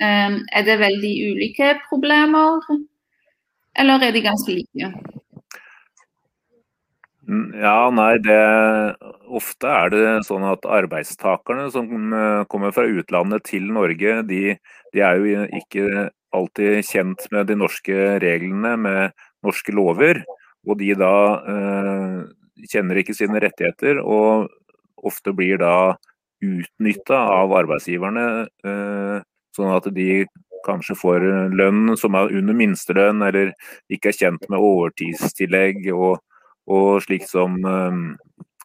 Eh, 0.00 0.30
er 0.52 0.62
det 0.62 0.78
veldig 0.78 1.14
ulike 1.32 1.74
problemer, 1.88 2.60
eller 3.74 4.02
er 4.02 4.12
de 4.12 4.22
ganske 4.22 4.52
like? 4.52 4.92
Mm, 7.30 7.52
Ja, 7.62 7.90
nei, 7.94 8.14
det 8.24 8.38
Ofte 9.30 9.70
er 9.70 9.90
det 9.92 10.04
sånn 10.26 10.42
at 10.48 10.64
arbeidstakerne 10.66 11.68
som 11.70 11.86
eh, 12.16 12.42
kommer 12.50 12.72
fra 12.74 12.86
utlandet 12.90 13.44
til 13.46 13.68
Norge, 13.70 14.16
de, 14.26 14.56
de 14.94 15.02
er 15.06 15.20
jo 15.20 15.44
ikke 15.60 16.08
alltid 16.34 16.80
kjent 16.88 17.28
med 17.30 17.46
de 17.50 17.56
norske 17.60 17.94
reglene, 18.22 18.72
med 18.82 19.14
norske 19.46 19.74
lover. 19.74 20.22
Og 20.66 20.78
de 20.82 20.90
da 20.98 21.12
eh, 21.52 22.16
kjenner 22.72 22.98
ikke 23.00 23.14
sine 23.16 23.38
rettigheter, 23.42 24.02
og 24.02 24.50
ofte 25.06 25.32
blir 25.36 25.60
da 25.62 25.94
utnytta 26.42 27.20
av 27.38 27.54
arbeidsgiverne. 27.62 28.26
Eh, 28.66 29.22
sånn 29.56 29.76
at 29.76 29.86
de 29.94 30.24
kanskje 30.66 30.98
får 30.98 31.24
lønn 31.54 31.94
som 32.00 32.18
er 32.18 32.34
under 32.40 32.58
minstelønn, 32.58 33.22
eller 33.30 33.54
ikke 33.92 34.10
er 34.10 34.18
kjent 34.18 34.50
med 34.50 34.58
overtidstillegg. 34.58 35.86
og 35.94 36.18
og 36.70 37.02
slik 37.02 37.26
som 37.26 37.58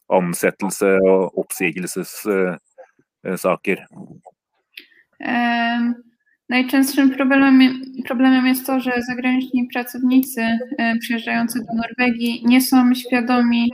ansettelse 0.09 0.99
og 1.01 1.37
oppsigelsessaker. 1.41 3.85
Najczęstszym 6.49 7.15
problemem, 7.15 7.81
problemem 8.05 8.47
jest 8.47 8.65
to, 8.65 8.79
że 8.79 8.91
zagraniczni 9.07 9.67
pracownicy 9.73 10.41
e, 10.41 10.59
przyjeżdżający 10.99 11.59
do 11.59 11.73
Norwegii 11.75 12.43
nie 12.45 12.61
są 12.61 12.93
świadomi 12.93 13.71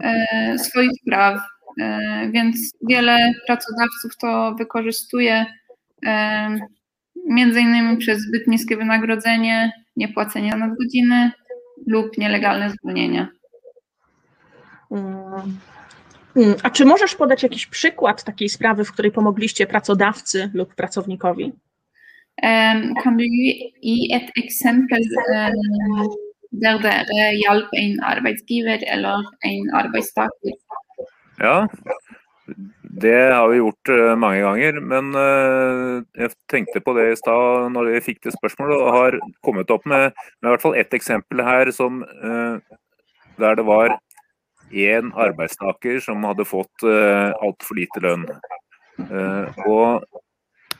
e, 0.00 0.58
swoich 0.58 1.00
praw, 1.06 1.40
e, 1.80 2.30
więc 2.32 2.72
wiele 2.88 3.18
pracodawców 3.46 4.16
to 4.20 4.54
wykorzystuje 4.58 5.46
między 7.26 7.60
innymi 7.60 7.96
przez 7.96 8.22
zbyt 8.22 8.46
niskie 8.46 8.76
wynagrodzenie, 8.76 9.72
niepłacenie 9.96 10.56
nadgodziny 10.56 11.30
lub 11.86 12.18
nielegalne 12.18 12.70
zwolnienia. 12.70 13.28
Mm. 14.90 15.58
Mm, 16.36 16.54
A 16.62 16.70
czy 16.70 16.84
możesz 16.84 17.14
podać 17.14 17.42
jakiś 17.42 17.66
przykład 17.66 18.24
takiej 18.24 18.48
sprawy, 18.48 18.84
w 18.84 18.92
której 18.92 19.12
pomogliście 19.12 19.66
pracodawcy 19.66 20.50
lub 20.54 20.74
pracownikowi? 20.74 21.52
Kan 23.02 23.16
du 23.16 23.24
gi 23.24 24.14
et 24.14 24.30
eksempel 24.36 25.00
der 26.52 26.78
dere 26.80 27.32
hjalp 27.34 27.68
en 27.72 28.00
arbeidsgiver 28.00 28.78
eller 28.86 29.24
en 29.42 29.70
arbeidstaker? 29.74 30.52
Ja, 31.38 31.66
det 32.82 33.34
har 33.34 33.48
vi 33.48 33.56
gjort 33.56 33.88
eh, 33.88 34.16
mange 34.16 34.40
ganger. 34.40 34.80
Men 34.80 35.14
eh, 35.14 36.02
jeg 36.18 36.34
tenkte 36.50 36.80
på 36.80 36.94
det 36.96 37.12
i 37.12 37.18
stad 37.20 37.70
når 37.74 37.92
jeg 37.94 38.06
fikk 38.06 38.22
det 38.26 38.34
spørsmålet, 38.34 38.80
og 38.80 38.96
har 38.96 39.18
kommet 39.44 39.70
opp 39.70 39.86
med, 39.86 40.14
med 40.40 40.50
i 40.50 40.52
hvert 40.54 40.64
fall 40.64 40.78
ett 40.78 40.94
eksempel 40.94 41.42
her 41.44 41.70
som, 41.74 42.02
eh, 42.02 42.78
der 43.38 43.58
det 43.58 43.66
var 43.66 43.98
én 44.70 45.12
arbeidstaker 45.14 46.00
som 46.00 46.24
hadde 46.24 46.44
fått 46.48 46.84
uh, 46.86 47.32
altfor 47.42 47.78
lite 47.78 48.02
lønn. 48.04 48.26
Uh, 48.98 49.46
og 49.66 50.04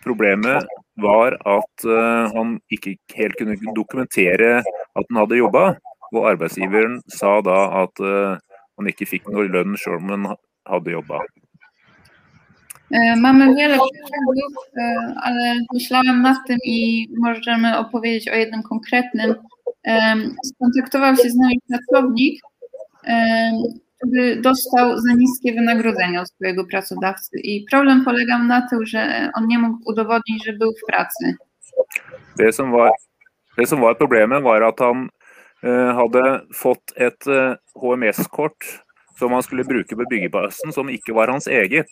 problemet 0.05 0.67
var 1.03 1.37
at 1.47 1.87
uh, 1.87 2.29
han 2.35 2.59
ikke 2.75 2.97
helt 3.15 3.39
kunne 3.39 3.57
dokumentere 3.77 4.59
at 4.61 5.05
han 5.05 5.21
hadde 5.23 5.41
jobba. 5.41 5.65
Og 6.13 6.25
arbeidsgiveren 6.31 7.03
sa 7.13 7.41
da 7.45 7.59
at 7.85 8.01
uh, 8.01 8.39
han 8.79 8.89
ikke 8.89 9.09
fikk 9.09 9.29
noe 9.33 9.49
lønn 9.49 9.77
sjøl 9.77 10.01
om 10.01 10.15
han 10.15 10.31
hadde 10.69 10.97
jobba. 10.97 11.25
Mamy 13.17 13.55
wiele 13.55 13.79
przykładów, 13.79 14.53
ale 15.23 15.55
myślałam 15.73 16.23
nad 16.23 16.37
tym 16.47 16.59
i 16.65 17.09
możemy 17.19 17.79
opowiedzieć 17.79 18.29
o 18.29 18.35
jednym 18.35 18.63
konkretnym. 18.63 19.35
Skontaktował 20.45 21.17
się 21.17 21.31
z 21.31 21.37
nami 21.37 21.61
pracownik, 21.69 22.41
który 23.99 24.41
dostał 24.41 24.99
za 25.01 25.15
niskie 25.15 25.53
wynagrodzenie 25.53 26.21
od 26.21 26.29
swojego 26.29 26.65
pracodawcy 26.65 27.39
i 27.43 27.65
problem 27.71 28.05
polegał 28.05 28.45
na 28.45 28.69
tym, 28.69 28.87
że 28.87 29.31
on 29.35 29.47
nie 29.47 29.59
mógł 29.59 29.91
udowodnić, 29.91 30.45
że 30.47 30.53
był 30.53 30.73
w 30.73 30.87
pracy. 30.87 31.35
Det 32.37 32.53
som 32.53 32.71
var, 32.71 32.91
det 33.59 33.67
som 33.67 33.81
var 33.81 33.95
problemet, 33.95 34.43
var 34.43 34.63
at 34.63 34.81
han 34.81 35.09
eh, 35.63 35.95
hadde 35.95 36.41
fått 36.55 36.93
et 36.97 37.27
eh, 37.27 37.57
HMS-kort 37.75 38.85
som 39.19 39.33
han 39.33 39.43
skulle 39.43 39.65
bruke 39.65 39.97
på 39.97 40.05
byggeplassen, 40.11 40.73
som 40.73 40.89
ikke 40.89 41.15
var 41.15 41.33
hans 41.33 41.49
eget. 41.51 41.91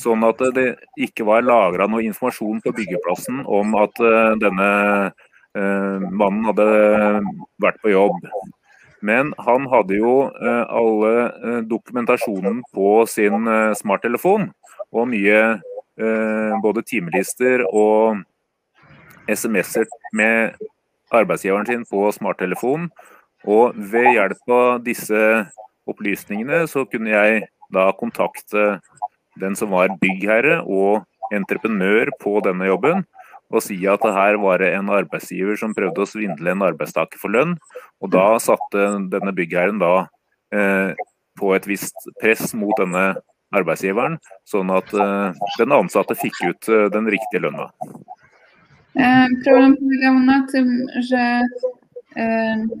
Sånn 0.00 0.24
at 0.24 0.40
det 0.56 0.66
ikke 0.96 1.26
var 1.28 1.44
lagra 1.44 1.88
noe 1.90 2.04
informasjon 2.06 2.62
på 2.64 2.72
byggeplassen 2.78 3.42
om 3.44 3.76
at 3.82 4.00
eh, 4.00 4.32
denne 4.40 4.70
eh, 5.52 5.98
mannen 6.08 6.46
hadde 6.48 6.66
vært 7.60 7.82
på 7.84 7.92
jobb. 7.92 8.16
Men 9.02 9.32
han 9.42 9.66
hadde 9.70 9.98
jo 9.98 10.14
eh, 10.30 10.64
alle 10.70 11.12
eh, 11.26 11.60
dokumentasjonen 11.66 12.62
på 12.74 13.02
sin 13.10 13.48
eh, 13.50 13.72
smarttelefon, 13.78 14.50
og 14.92 15.08
mye 15.10 15.44
både 16.64 16.80
timelister 16.88 17.60
og 17.68 18.22
SMS-er 19.28 19.84
med 20.16 20.56
arbeidsgiveren 21.12 21.68
sin 21.68 21.82
på 21.86 22.06
smarttelefonen. 22.16 22.88
Og 23.44 23.76
ved 23.76 24.08
hjelp 24.16 24.54
av 24.56 24.80
disse 24.86 25.20
opplysningene 25.88 26.62
så 26.72 26.86
kunne 26.88 27.12
jeg 27.12 27.44
da 27.76 27.90
kontakte 28.00 28.80
den 29.40 29.54
som 29.58 29.76
var 29.76 29.92
byggherre 30.00 30.62
og 30.64 31.04
entreprenør 31.36 32.10
på 32.24 32.40
denne 32.44 32.72
jobben, 32.72 33.04
og 33.52 33.62
si 33.64 33.76
at 33.88 34.02
det 34.04 34.14
her 34.16 34.38
var 34.40 34.64
en 34.64 34.90
arbeidsgiver 34.92 35.58
som 35.60 35.74
prøvde 35.76 36.04
å 36.04 36.08
svindle 36.08 36.54
en 36.54 36.64
arbeidstaker 36.64 37.20
for 37.20 37.34
lønn. 37.34 37.56
Og 38.00 38.12
da 38.14 38.24
satte 38.40 38.86
denne 39.12 39.34
byggherren 39.36 39.80
da 39.82 40.06
eh, 40.54 40.96
på 41.38 41.52
et 41.56 41.68
visst 41.68 42.08
press 42.20 42.54
mot 42.56 42.74
denne 42.80 43.12
arbeidsgiveren, 43.52 44.16
sånn 44.48 44.72
at 44.72 44.88
eh, 44.96 45.44
den 45.60 45.76
ansatte 45.76 46.16
fikk 46.16 46.40
ut 46.48 46.72
eh, 46.72 46.88
den 46.94 47.10
riktige 47.12 47.44
lønna. 47.44 47.68
E, 48.92 49.04
Problem 49.44 49.76
polegał 49.76 50.18
na 50.20 50.46
tym, 50.52 50.68
że 51.00 51.40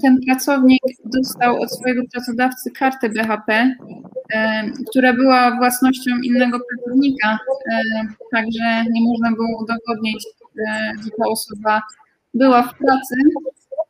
ten 0.02 0.18
pracownik 0.26 0.82
dostał 1.04 1.60
od 1.60 1.72
swojego 1.72 2.02
pracodawcy 2.12 2.70
kartę 2.70 3.08
BHP, 3.08 3.74
która 4.90 5.12
była 5.12 5.56
własnością 5.56 6.10
innego 6.24 6.58
pracownika, 6.68 7.38
także 8.30 8.84
nie 8.90 9.02
można 9.08 9.32
było 9.36 9.62
udowodnić, 9.62 10.24
że 11.04 11.10
ta 11.18 11.28
osoba 11.28 11.82
była 12.34 12.62
w 12.62 12.78
pracy, 12.78 13.14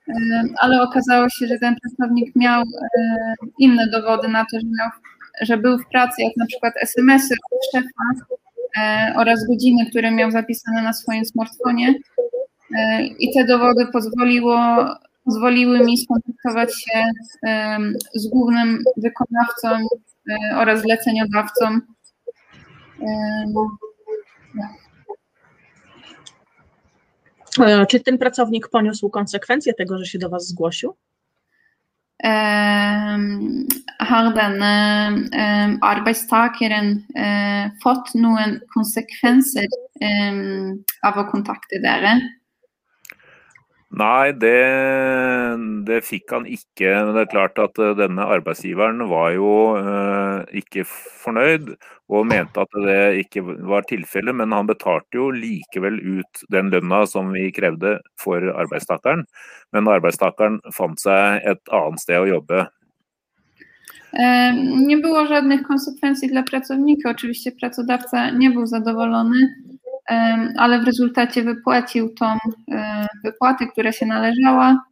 e, 0.08 0.44
ale 0.60 0.82
okazało 0.82 1.28
się, 1.28 1.46
że 1.46 1.58
ten 1.58 1.76
pracownik 1.82 2.36
miał 2.36 2.62
e, 2.62 3.34
inne 3.58 3.86
dowody 3.86 4.28
na 4.28 4.44
to, 4.44 4.60
że, 4.60 4.66
miał, 4.78 4.90
że 5.40 5.56
był 5.56 5.78
w 5.78 5.88
pracy, 5.88 6.22
jak 6.22 6.36
na 6.36 6.46
przykład 6.46 6.74
SMS-y 6.76 7.34
od 7.50 7.60
szefa 7.72 8.24
e, 8.78 9.14
oraz 9.16 9.46
godziny, 9.48 9.86
które 9.90 10.10
miał 10.10 10.30
zapisane 10.30 10.82
na 10.82 10.92
swoim 10.92 11.24
smartfonie. 11.24 11.94
I 13.18 13.34
te 13.34 13.44
dowody 13.44 13.86
pozwoliło, 13.86 14.58
pozwoliły 15.24 15.80
mi 15.80 15.98
skontaktować 15.98 16.70
się 16.74 17.02
z 18.14 18.28
głównym 18.28 18.78
wykonawcą 18.96 19.86
oraz 20.56 20.82
zleceniodawcą. 20.82 21.80
E, 27.60 27.86
Czy 27.86 28.00
ten 28.00 28.18
pracownik 28.18 28.68
poniósł 28.68 29.10
konsekwencje 29.10 29.74
tego, 29.74 29.98
że 29.98 30.06
się 30.06 30.18
do 30.18 30.28
Was 30.28 30.46
zgłosił? 30.46 30.96
har 33.98 34.34
denne 34.34 35.78
arbeidstakeren 35.80 37.06
eh, 37.14 37.70
fått 37.82 38.14
noen 38.14 38.60
konsekvenser 38.74 39.66
av 41.02 41.18
å 41.18 41.24
kontakte 41.30 41.80
dere? 41.82 42.20
Nei, 43.92 44.32
det, 44.40 44.58
det, 45.84 45.98
fikk 46.06 46.32
han 46.32 46.46
ikke. 46.48 46.88
Men 46.88 47.12
det 47.12 47.26
er 47.26 47.32
klart 47.34 47.58
at 47.60 47.76
eh, 47.76 47.92
denne 47.98 48.24
arbeidsgiveren 48.24 49.04
var 49.10 49.34
jo 49.36 49.50
eh, 49.76 50.60
ikke 50.62 50.86
fornøyd 50.88 51.74
og 52.12 52.24
mente 52.30 52.64
at 52.64 52.78
det 52.86 53.26
ikke 53.26 53.44
var 53.68 53.84
tilfellet. 53.90 54.38
Men 54.38 54.56
han 54.56 54.70
betalte 54.70 55.20
jo 55.20 55.28
likevel 55.36 56.00
ut 56.00 56.44
den 56.54 56.72
lønna 56.72 57.02
som 57.10 57.34
vi 57.36 57.50
krevde 57.52 57.98
for 58.20 58.40
arbeidstakeren. 58.54 59.26
Men 59.76 59.90
arbeidstakeren 59.92 60.62
fant 60.72 61.02
seg 61.02 61.44
et 61.52 61.76
annet 61.76 62.00
sted 62.00 62.24
å 62.24 62.30
jobbe. 62.38 62.68
Nie 64.12 64.96
było 64.96 65.26
żadnych 65.26 65.62
konsekwencji 65.62 66.28
dla 66.28 66.42
pracownika. 66.42 67.10
Oczywiście 67.10 67.52
pracodawca 67.52 68.30
nie 68.30 68.50
był 68.50 68.66
zadowolony, 68.66 69.54
ale 70.58 70.80
w 70.80 70.84
rezultacie 70.84 71.42
wypłacił 71.42 72.14
tą 72.14 72.36
wypłatę, 73.24 73.66
która 73.66 73.92
się 73.92 74.06
należała, 74.06 74.84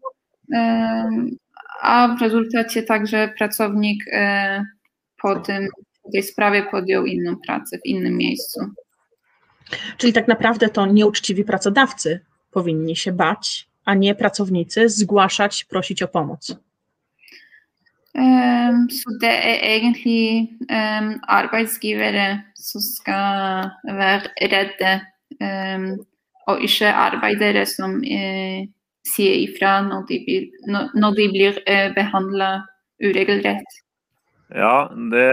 a 1.82 2.16
w 2.18 2.22
rezultacie 2.22 2.82
także 2.82 3.32
pracownik 3.38 4.04
e, 4.12 4.64
po, 5.22 5.40
tym, 5.40 5.68
po 6.02 6.10
tej 6.10 6.22
sprawie 6.22 6.62
podjął 6.62 7.06
inną 7.06 7.36
pracę 7.46 7.78
w 7.78 7.86
innym 7.86 8.16
miejscu. 8.16 8.60
Czyli 9.96 10.12
tak 10.12 10.28
naprawdę 10.28 10.68
to 10.68 10.86
nieuczciwi 10.86 11.44
pracodawcy 11.44 12.20
powinni 12.50 12.96
się 12.96 13.12
bać, 13.12 13.68
a 13.84 13.94
nie 13.94 14.14
pracownicy 14.14 14.88
zgłaszać, 14.88 15.64
prosić 15.64 16.02
o 16.02 16.08
pomoc. 16.08 16.56
Um, 18.10 18.88
så 18.90 19.12
det 19.22 19.30
er 19.30 19.60
egentlig 19.62 20.50
um, 20.66 21.12
arbeidsgivere 21.30 22.40
som 22.58 22.82
skal 22.82 23.70
være 23.86 24.48
redde, 24.50 24.94
um, 25.38 25.84
og 26.50 26.64
ikke 26.66 26.90
arbeidere 26.90 27.62
som 27.70 28.00
uh, 28.02 28.66
sier 29.06 29.36
ifra 29.44 29.76
når 29.86 30.08
de 30.08 30.18
blir, 30.26 30.48
når 30.98 31.14
de 31.20 31.28
blir 31.30 31.62
uh, 31.62 31.76
eh, 31.76 31.86
behandla 31.94 32.50
uregelrett. 32.98 33.78
Ja, 34.50 34.90
det, 35.14 35.30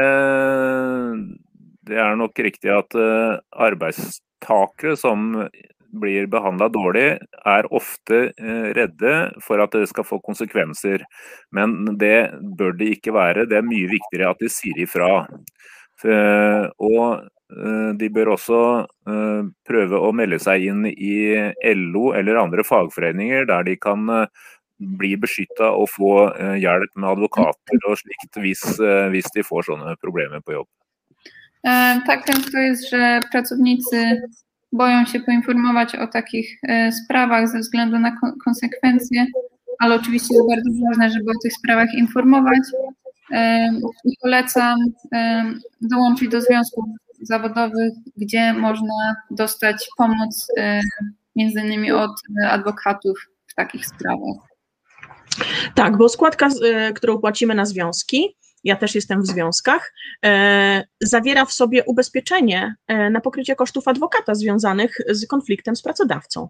det, 1.89 1.97
er 1.97 2.15
nok 2.15 2.37
riktig 2.45 2.69
at 2.77 2.93
uh, 2.93 3.41
arbeidstakere 3.51 4.93
som 5.01 5.33
blir 6.01 6.27
behandla 6.31 6.67
dårlig, 6.73 7.07
er 7.47 7.69
ofte 7.75 8.27
eh, 8.31 8.67
redde 8.77 9.13
for 9.43 9.61
at 9.63 9.75
det 9.75 9.87
skal 9.91 10.07
få 10.07 10.19
konsekvenser. 10.23 11.05
Men 11.55 11.97
det 11.99 12.29
bør 12.57 12.75
det 12.77 12.91
ikke 12.97 13.15
være. 13.15 13.47
Det 13.49 13.59
er 13.59 13.67
mye 13.67 13.89
viktigere 13.91 14.33
at 14.33 14.43
de 14.43 14.51
sier 14.51 14.79
ifra. 14.83 15.11
Eh, 16.05 16.65
og 16.77 17.05
eh, 17.53 17.89
de 17.97 18.11
bør 18.13 18.35
også 18.35 18.61
prøve 19.67 19.99
å 20.03 20.11
melde 20.15 20.39
seg 20.43 20.67
inn 20.67 20.83
i 20.91 21.15
LO 21.77 22.11
eller 22.17 22.41
andre 22.41 22.65
fagforeninger 22.67 23.47
der 23.47 23.63
de 23.63 23.77
kan 23.79 24.03
bli 24.77 25.13
beskytta 25.17 25.71
og 25.73 25.87
få 25.89 26.11
hjelp 26.59 26.91
med 26.99 27.07
advokater 27.15 27.87
og 27.87 27.95
slikt 27.97 28.37
hvis, 28.43 28.65
hvis 29.13 29.31
de 29.33 29.45
får 29.47 29.71
sånne 29.71 29.95
problemer 30.03 30.43
på 30.43 30.59
jobb. 30.59 30.67
Tak 32.05 32.25
często 32.25 32.57
jest, 32.57 32.89
że 32.89 33.19
pracownicy 33.31 34.21
boją 34.71 35.05
się 35.05 35.19
poinformować 35.19 35.95
o 35.95 36.07
takich 36.07 36.59
e, 36.63 36.91
sprawach 36.91 37.49
ze 37.49 37.59
względu 37.59 37.99
na 37.99 38.17
konsekwencje, 38.45 39.25
ale 39.79 39.95
oczywiście 39.95 40.35
jest 40.35 40.47
bardzo 40.49 40.69
ważne, 40.87 41.09
żeby 41.09 41.31
o 41.31 41.41
tych 41.43 41.53
sprawach 41.53 41.93
informować. 41.93 42.59
E, 43.31 43.69
I 44.05 44.11
polecam 44.21 44.79
e, 45.13 45.45
dołączyć 45.81 46.29
do 46.29 46.41
związków 46.41 46.85
zawodowych, 47.21 47.93
gdzie 48.17 48.53
można 48.53 49.15
dostać 49.31 49.87
pomoc 49.97 50.47
między 51.35 51.61
innymi 51.61 51.91
od 51.91 52.11
adwokatów 52.49 53.17
w 53.47 53.55
takich 53.55 53.85
sprawach. 53.85 54.37
Tak, 55.75 55.97
bo 55.97 56.09
składka, 56.09 56.49
którą 56.95 57.17
płacimy 57.17 57.55
na 57.55 57.65
związki, 57.65 58.35
ja 58.67 58.75
też 58.75 58.95
jestem 58.95 59.21
w 59.21 59.27
związkach, 59.27 59.93
e, 60.25 60.83
zawiera 61.01 61.45
w 61.45 61.53
sobie 61.53 61.83
ubezpieczenie 61.83 62.75
e, 62.87 63.09
na 63.09 63.21
pokrycie 63.21 63.55
kosztów 63.55 63.87
adwokata 63.87 64.35
związanych 64.35 64.97
z 65.09 65.27
konfliktem 65.27 65.75
z 65.75 65.81
pracodawcą. 65.81 66.49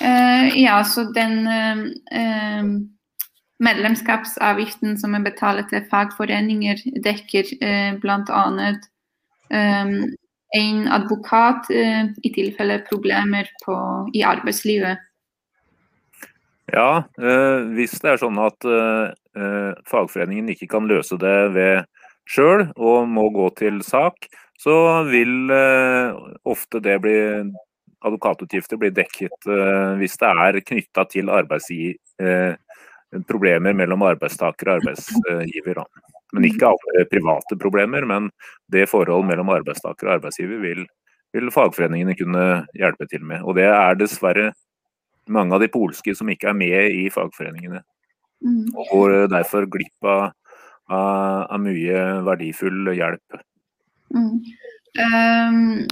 E, 0.00 0.48
ja, 0.56 0.84
så 0.84 1.12
den 1.12 1.48
medlemskapsavgiften 3.60 4.98
som 4.98 5.14
er 5.14 5.22
betalt 5.22 5.68
til 5.70 5.82
fagforeninger, 5.90 6.78
dekker 7.04 7.44
bl.a. 8.00 8.42
en 10.54 10.88
advokat 10.88 11.66
i 12.22 12.30
tilfelle 12.34 12.78
problemer 12.88 13.50
i 14.14 14.22
arbeidslivet. 14.22 15.07
Ja, 16.68 17.04
hvis 17.72 17.94
det 18.02 18.10
er 18.12 18.20
sånn 18.20 18.38
at 18.42 18.66
Eh, 19.38 19.72
fagforeningen 19.86 20.50
ikke 20.50 20.66
kan 20.72 20.88
løse 20.90 21.18
det 21.20 21.36
ved 21.54 21.86
sjøl 22.28 22.66
og 22.74 23.06
må 23.10 23.28
gå 23.34 23.48
til 23.60 23.80
sak, 23.86 24.26
så 24.58 25.04
vil 25.06 25.52
eh, 25.54 26.16
ofte 26.48 26.80
det 26.82 26.96
bli 27.04 27.18
advokatutgifter 27.98 28.78
bli 28.78 28.90
dekket 28.94 29.48
hvis 29.98 30.14
det 30.20 30.28
er 30.30 30.58
knytta 30.62 31.02
til 31.10 31.30
problemer 33.26 33.74
mellom 33.74 34.04
arbeidstaker 34.06 34.70
og 34.70 34.76
arbeidsgiver. 34.76 35.80
Men 36.30 36.46
ikke 36.46 36.70
alle 36.70 37.02
private 37.10 37.58
problemer, 37.58 38.06
men 38.06 38.28
det 38.70 38.86
forhold 38.86 39.26
mellom 39.26 39.50
arbeidstaker 39.50 40.06
og 40.06 40.14
arbeidsgiver 40.18 40.62
vil, 40.62 40.84
vil 41.34 41.50
fagforeningene 41.50 42.14
kunne 42.20 42.46
hjelpe 42.78 43.08
til 43.10 43.26
med. 43.26 43.42
Og 43.42 43.58
det 43.58 43.66
er 43.66 43.98
dessverre 43.98 44.52
mange 45.28 45.54
av 45.54 45.62
de 45.62 45.70
polske 45.72 46.14
som 46.16 46.28
ikke 46.28 46.50
er 46.52 46.58
med 46.58 46.96
i 46.96 47.08
fagforeningene. 47.12 47.82
Mm. 48.44 48.66
Og 48.74 48.92
går 48.92 49.14
derfor 49.32 49.66
glipp 49.70 50.06
av, 50.06 50.30
av, 50.88 51.46
av 51.50 51.62
mye 51.62 52.02
verdifull 52.26 52.92
hjelp. 52.94 53.40
Mm. 54.14 54.36
Um, 54.98 55.88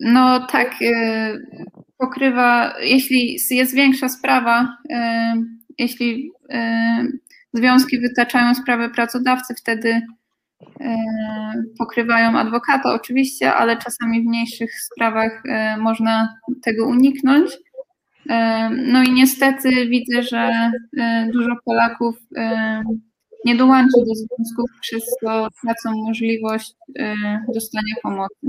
no 0.00 0.46
tak, 0.46 0.82
e, 0.82 1.38
pokrywa, 1.98 2.74
jeśli 2.82 3.38
jest 3.50 3.74
większa 3.74 4.08
sprawa, 4.08 4.76
e, 4.90 5.34
jeśli 5.78 6.32
e, 6.50 7.04
związki 7.54 8.00
wytaczają 8.00 8.54
sprawę 8.54 8.90
pracodawcy, 8.90 9.54
wtedy 9.54 10.00
pokrywają 11.78 12.38
adwokata 12.38 12.94
oczywiście, 12.94 13.54
ale 13.54 13.76
czasami 13.76 14.22
w 14.22 14.26
mniejszych 14.26 14.70
sprawach 14.80 15.42
można 15.78 16.34
tego 16.62 16.86
uniknąć. 16.86 17.50
No 18.70 19.02
i 19.02 19.12
niestety 19.12 19.86
widzę, 19.86 20.22
że 20.22 20.70
dużo 21.32 21.56
Polaków 21.64 22.16
nie 23.44 23.56
dołączy 23.56 23.98
do 24.08 24.14
związków, 24.14 24.70
przez 24.80 25.02
co 25.20 25.48
tracą 25.62 26.02
możliwość 26.06 26.72
dostania 27.54 27.94
pomocy. 28.02 28.46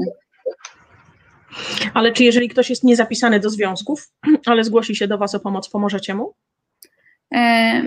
Ale 1.93 2.11
czy 2.11 2.23
jeżeli 2.23 2.49
ktoś 2.49 2.69
jest 2.69 2.83
niezapisany 2.83 3.39
do 3.39 3.49
związków, 3.49 4.09
ale 4.45 4.63
zgłosi 4.63 4.95
się 4.95 5.07
do 5.07 5.17
Was 5.17 5.35
o 5.35 5.39
pomoc, 5.39 5.69
pomożecie 5.69 6.15
mu? 6.15 6.33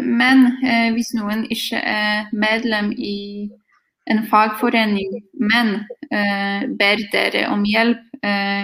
Men 0.02 0.56
hvis 0.94 1.14
noen 1.14 1.44
ikke 1.44 1.76
er 1.84 2.26
medlem 2.32 2.92
i 2.92 3.50
en 4.06 4.26
fagforening, 4.26 5.20
men 5.32 5.84
ber 6.68 6.96
dere 7.12 7.48
om 7.48 7.64
hjelp, 7.64 8.00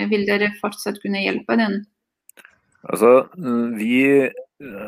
vil 0.09 0.25
dere 0.27 0.53
fortsatt 0.61 1.03
kunne 1.03 1.21
hjelpe 1.21 1.57
den? 1.57 1.85
Altså, 2.89 3.27
vi 3.77 4.31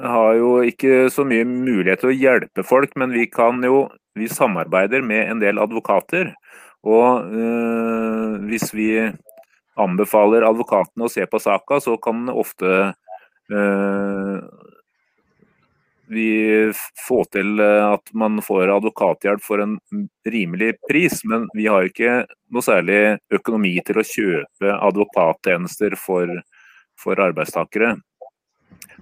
har 0.04 0.34
jo 0.38 0.52
ikke 0.64 1.08
så 1.12 1.24
mye 1.28 1.44
mulighet 1.48 2.02
til 2.02 2.12
å 2.12 2.16
hjelpe 2.16 2.64
folk, 2.64 2.94
men 2.96 3.12
vi 3.14 3.26
kan 3.30 3.62
jo 3.64 3.88
Vi 4.12 4.26
samarbeider 4.28 5.00
med 5.00 5.24
en 5.24 5.38
del 5.40 5.56
advokater. 5.56 6.34
Og 6.84 7.32
øh, 7.32 8.34
hvis 8.44 8.74
vi 8.76 8.90
anbefaler 9.80 10.44
advokatene 10.44 11.06
å 11.06 11.08
se 11.08 11.24
på 11.24 11.40
saka, 11.40 11.78
så 11.80 11.94
kan 11.96 12.28
ofte 12.28 12.92
øh, 13.48 14.42
vi 16.12 16.28
få 17.06 17.22
til 17.32 17.60
at 17.62 18.12
man 18.12 18.40
får 18.44 18.74
advokathjelp 18.76 19.42
for 19.44 19.62
en 19.64 19.78
rimelig 20.28 20.74
pris, 20.88 21.22
men 21.24 21.48
vi 21.56 21.68
har 21.70 21.88
ikke 21.88 22.22
noe 22.52 22.64
særlig 22.64 23.16
økonomi 23.32 23.78
til 23.86 24.00
å 24.00 24.06
kjøpe 24.06 24.76
advokattjenester 24.90 25.96
for, 26.00 26.28
for 27.00 27.20
arbeidstakere. 27.20 27.96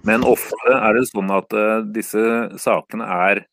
Men 0.07 0.25
ofte 0.25 0.73
er 0.73 0.97
det 0.97 1.07
sånn 1.11 1.31
at 1.33 1.53
uh, 1.53 1.81
disse 1.93 2.21
sakene 2.61 3.05
er 3.05 3.43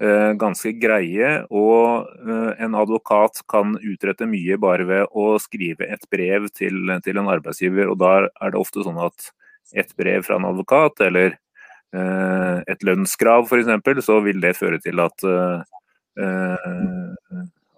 uh, 0.00 0.32
ganske 0.40 0.72
greie, 0.80 1.34
og 1.52 2.08
uh, 2.24 2.52
en 2.56 2.76
advokat 2.80 3.42
kan 3.50 3.76
utrette 3.76 4.28
mye 4.28 4.56
bare 4.60 4.88
ved 4.88 5.12
å 5.12 5.34
skrive 5.42 5.88
et 5.92 6.08
brev 6.12 6.48
til, 6.56 6.96
til 7.04 7.20
en 7.20 7.32
arbeidsgiver. 7.36 7.92
Og 7.92 8.00
da 8.00 8.16
er 8.24 8.54
det 8.54 8.60
ofte 8.60 8.84
sånn 8.86 9.00
at 9.04 9.30
et 9.76 9.92
brev 9.98 10.24
fra 10.26 10.38
en 10.38 10.50
advokat 10.52 11.00
eller 11.06 11.38
et 11.94 12.80
lønnskrav 12.82 13.44
f.eks., 13.46 14.00
så 14.02 14.16
vil 14.24 14.40
det 14.42 14.56
føre 14.58 14.80
til 14.82 14.98
at 14.98 15.22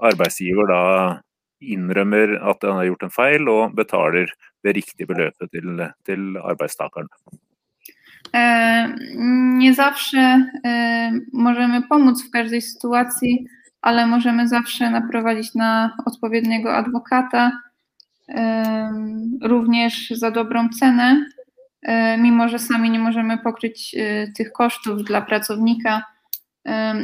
arbeidsgiver 0.08 0.70
da 0.70 0.78
innrømmer 1.60 2.36
at 2.50 2.62
han 2.62 2.76
har 2.76 2.84
gjort 2.84 3.02
en 3.02 3.10
feil, 3.10 3.48
og 3.48 3.74
betaler 3.74 4.26
det 4.64 4.76
riktige 4.76 5.06
beløpet 5.06 5.50
til, 5.50 5.82
til 6.04 6.36
arbeidstakeren. 6.42 7.08
Nie 9.58 9.74
zawsze 9.74 10.50
możemy 11.32 11.82
pomóc 11.88 12.22
w 12.22 12.30
każdej 12.30 12.62
sytuacji, 12.62 13.46
ale 13.82 14.06
możemy 14.06 14.48
zawsze 14.48 14.90
naprowadzić 14.90 15.54
na 15.54 15.96
odpowiedniego 16.06 16.76
adwokata, 16.76 17.52
również 19.42 20.10
za 20.10 20.30
dobrą 20.30 20.68
cenę, 20.68 21.26
mimo 22.18 22.48
że 22.48 22.58
sami 22.58 22.90
nie 22.90 22.98
możemy 22.98 23.38
pokryć 23.38 23.96
tych 24.36 24.52
kosztów 24.52 25.04
dla 25.04 25.20
pracownika. 25.20 26.02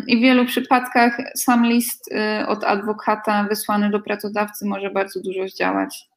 I 0.07 0.17
w 0.17 0.21
wielu 0.21 0.47
przypadkach 0.47 1.21
sam 1.37 1.67
list 1.67 2.11
od 2.47 2.65
adwokata 2.65 3.45
wysłany 3.45 3.91
do 3.91 4.01
pracodawcy 4.01 4.67
może 4.67 4.91
bardzo 4.91 5.21
dużo 5.21 5.49
zdziałać. 5.49 6.12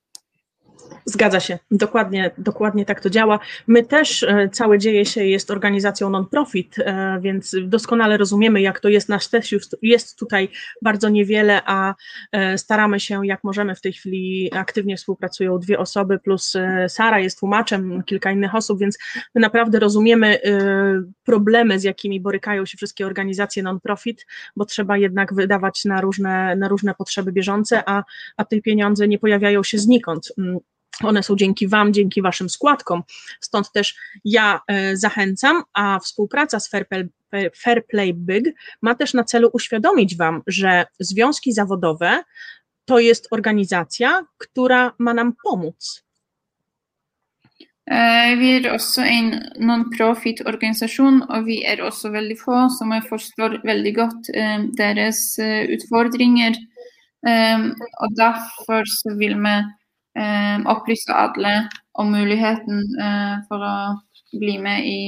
Zgadza 1.05 1.39
się, 1.39 1.59
dokładnie, 1.71 2.31
dokładnie 2.37 2.85
tak 2.85 3.01
to 3.01 3.09
działa. 3.09 3.39
My 3.67 3.83
też, 3.83 4.23
e, 4.23 4.49
całe 4.49 4.79
dzieje 4.79 5.05
się 5.05 5.25
jest 5.25 5.51
organizacją 5.51 6.09
non-profit, 6.09 6.75
e, 6.79 7.19
więc 7.21 7.55
doskonale 7.63 8.17
rozumiemy, 8.17 8.61
jak 8.61 8.79
to 8.79 8.89
jest. 8.89 9.09
Nasz 9.09 9.27
też 9.27 9.55
jest 9.81 10.19
tutaj 10.19 10.49
bardzo 10.81 11.09
niewiele, 11.09 11.61
a 11.65 11.95
e, 12.31 12.57
staramy 12.57 12.99
się, 12.99 13.27
jak 13.27 13.43
możemy. 13.43 13.75
W 13.75 13.81
tej 13.81 13.93
chwili 13.93 14.51
aktywnie 14.53 14.97
współpracują 14.97 15.59
dwie 15.59 15.79
osoby, 15.79 16.19
plus 16.19 16.53
Sara 16.87 17.19
jest 17.19 17.39
tłumaczem, 17.39 18.03
kilka 18.03 18.31
innych 18.31 18.55
osób, 18.55 18.79
więc 18.79 18.97
my 19.35 19.41
naprawdę 19.41 19.79
rozumiemy 19.79 20.39
problemy, 21.23 21.79
z 21.79 21.83
jakimi 21.83 22.19
borykają 22.19 22.65
się 22.65 22.77
wszystkie 22.77 23.05
organizacje 23.05 23.63
non-profit, 23.63 24.25
bo 24.55 24.65
trzeba 24.65 24.97
jednak 24.97 25.33
wydawać 25.33 25.85
na 25.85 26.01
różne, 26.01 26.55
na 26.55 26.67
różne 26.67 26.93
potrzeby 26.93 27.31
bieżące, 27.31 27.83
a, 27.89 28.03
a 28.37 28.45
te 28.45 28.61
pieniądze 28.61 29.07
nie 29.07 29.19
pojawiają 29.19 29.63
się 29.63 29.77
znikąd. 29.77 30.31
One 31.03 31.23
są 31.23 31.35
dzięki 31.35 31.67
Wam, 31.67 31.93
dzięki 31.93 32.21
Waszym 32.21 32.49
składkom. 32.49 33.03
Stąd 33.41 33.71
też 33.71 33.95
ja 34.25 34.61
e, 34.67 34.97
zachęcam, 34.97 35.63
a 35.73 35.99
współpraca 35.99 36.59
z 36.59 36.69
Fairplay, 36.69 37.09
Fairplay 37.57 38.13
Big 38.13 38.45
ma 38.81 38.95
też 38.95 39.13
na 39.13 39.23
celu 39.23 39.49
uświadomić 39.53 40.17
Wam, 40.17 40.41
że 40.47 40.85
związki 40.99 41.53
zawodowe 41.53 42.23
to 42.85 42.99
jest 42.99 43.27
organizacja, 43.31 44.25
która 44.37 44.91
ma 44.99 45.13
nam 45.13 45.33
pomóc. 45.43 46.05
Vi 48.37 48.49
er 48.55 48.71
også 48.73 49.01
en 49.01 49.27
non-profit-organisasjon, 49.59 51.21
og 51.29 51.45
vi 51.45 51.59
er 51.65 51.83
også 51.85 52.09
veldig 52.09 52.39
få 52.39 52.69
som 52.73 52.93
forstår 53.09 53.61
veldig 53.63 53.95
godt 53.95 54.29
deres 54.77 55.39
eh, 55.39 55.69
utfordringer. 55.69 56.57
Og 58.01 58.09
derfor 58.17 58.83
vil 59.19 59.37
vi 59.37 59.55
opplyse 60.71 61.13
alle 61.13 61.55
om 61.99 62.11
muligheten 62.11 62.81
eh, 63.01 63.35
for 63.47 63.63
å 63.63 63.75
bli 64.39 64.57
med 64.59 64.87
i 64.87 65.01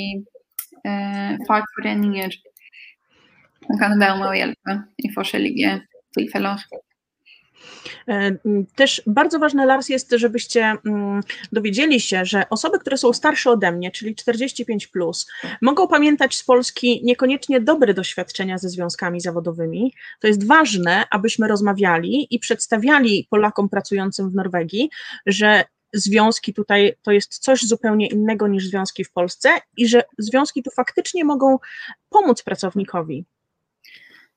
eh, 0.87 1.33
fagforeninger 1.47 2.35
som 3.65 3.79
kan 3.81 3.97
være 3.99 4.19
med 4.21 4.29
å 4.29 4.37
hjelpe 4.37 4.77
i 5.03 5.11
forskjellige 5.15 5.73
tilfeller. 6.15 6.63
E, 8.07 8.37
też 8.75 9.01
bardzo 9.07 9.39
ważne, 9.39 9.65
Lars, 9.65 9.89
jest, 9.89 10.11
żebyście 10.11 10.75
dowiedzieli 11.51 11.99
się, 11.99 12.25
że 12.25 12.49
osoby, 12.49 12.79
które 12.79 12.97
są 12.97 13.13
starsze 13.13 13.51
ode 13.51 13.71
mnie, 13.71 13.91
czyli 13.91 14.15
45, 14.15 14.87
plus, 14.87 15.27
mogą 15.61 15.87
pamiętać 15.87 16.35
z 16.35 16.43
Polski 16.43 17.01
niekoniecznie 17.03 17.61
dobre 17.61 17.93
doświadczenia 17.93 18.57
ze 18.57 18.69
związkami 18.69 19.21
zawodowymi. 19.21 19.93
To 20.19 20.27
jest 20.27 20.47
ważne, 20.47 21.03
abyśmy 21.11 21.47
rozmawiali 21.47 22.27
i 22.31 22.39
przedstawiali 22.39 23.27
Polakom 23.29 23.69
pracującym 23.69 24.29
w 24.29 24.35
Norwegii, 24.35 24.89
że 25.25 25.63
związki 25.93 26.53
tutaj 26.53 26.95
to 27.01 27.11
jest 27.11 27.37
coś 27.37 27.61
zupełnie 27.61 28.07
innego 28.07 28.47
niż 28.47 28.67
związki 28.67 29.03
w 29.03 29.11
Polsce 29.11 29.49
i 29.77 29.87
że 29.87 30.03
związki 30.17 30.63
tu 30.63 30.71
faktycznie 30.71 31.23
mogą 31.23 31.57
pomóc 32.09 32.43
pracownikowi. 32.43 33.25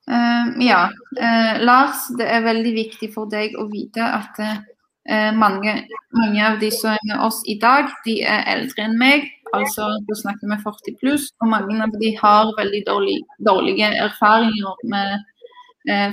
Uh, 0.09 0.61
ja. 0.65 0.89
Uh, 1.21 1.61
Lars, 1.61 2.07
det 2.17 2.25
er 2.25 2.45
veldig 2.45 2.73
viktig 2.73 3.11
for 3.13 3.29
deg 3.29 3.53
å 3.59 3.67
vite 3.69 4.01
at 4.01 4.39
uh, 4.41 5.29
mange, 5.37 5.75
mange, 6.17 6.41
av 6.41 6.57
de 6.61 6.71
som 6.73 6.95
er 6.95 7.05
med 7.09 7.21
oss 7.27 7.41
i 7.49 7.57
dag, 7.61 7.91
de 8.05 8.21
er 8.25 8.47
eldre 8.55 8.87
enn 8.87 8.97
meg. 8.97 9.29
Altså 9.53 9.89
du 10.07 10.13
snakker 10.15 10.49
med 10.49 10.63
40 10.63 10.97
pluss. 11.01 11.27
Og 11.43 11.51
mange 11.51 11.77
av 11.83 11.93
de 12.01 12.13
har 12.17 12.53
veldig 12.57 12.85
dårlig, 12.87 13.17
dårlige 13.43 13.89
erfaringer 14.05 14.85
med 14.93 15.27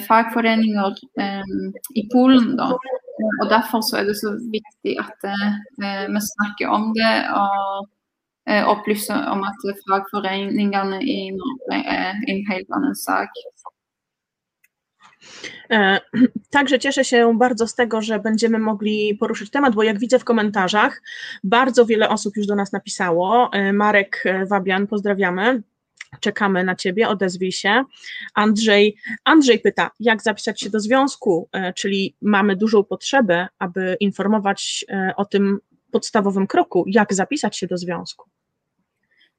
fagforeninger 0.08 0.96
i 2.00 2.02
Polen. 2.10 2.56
Da. 2.58 2.72
Og 2.72 3.44
derfor 3.52 3.84
så 3.86 4.00
er 4.00 4.08
det 4.08 4.16
så 4.18 4.32
viktig 4.50 4.96
at 4.98 5.28
vi 6.08 6.24
snakker 6.24 6.72
om 6.72 6.90
det. 6.96 7.14
og 7.30 7.86
opplyser 8.72 9.28
om 9.30 9.44
at 9.46 9.66
fagforeningene 9.84 10.98
i 11.04 11.18
Norge 11.36 11.78
er 11.94 12.18
en 12.32 12.42
helt 12.48 12.74
annen 12.74 12.96
sak. 12.96 13.38
E, 15.70 16.00
także 16.50 16.78
cieszę 16.78 17.04
się 17.04 17.38
bardzo 17.38 17.66
z 17.66 17.74
tego, 17.74 18.02
że 18.02 18.18
będziemy 18.18 18.58
mogli 18.58 19.14
poruszyć 19.14 19.50
temat, 19.50 19.74
bo 19.74 19.82
jak 19.82 19.98
widzę 19.98 20.18
w 20.18 20.24
komentarzach, 20.24 21.02
bardzo 21.44 21.86
wiele 21.86 22.08
osób 22.08 22.36
już 22.36 22.46
do 22.46 22.54
nas 22.54 22.72
napisało. 22.72 23.50
E, 23.52 23.72
Marek 23.72 24.24
Wabian, 24.46 24.86
pozdrawiamy. 24.86 25.62
Czekamy 26.20 26.64
na 26.64 26.74
Ciebie, 26.74 27.08
odezwij 27.08 27.52
się. 27.52 27.84
Andrzej, 28.34 28.96
Andrzej 29.24 29.58
pyta, 29.58 29.90
jak 30.00 30.22
zapisać 30.22 30.60
się 30.60 30.70
do 30.70 30.80
związku, 30.80 31.48
e, 31.52 31.72
czyli 31.72 32.16
mamy 32.22 32.56
dużą 32.56 32.84
potrzebę, 32.84 33.48
aby 33.58 33.96
informować 34.00 34.84
o 35.16 35.24
tym 35.24 35.58
podstawowym 35.90 36.46
kroku, 36.46 36.84
jak 36.86 37.14
zapisać 37.14 37.56
się 37.58 37.66
do 37.66 37.76
związku. 37.76 38.30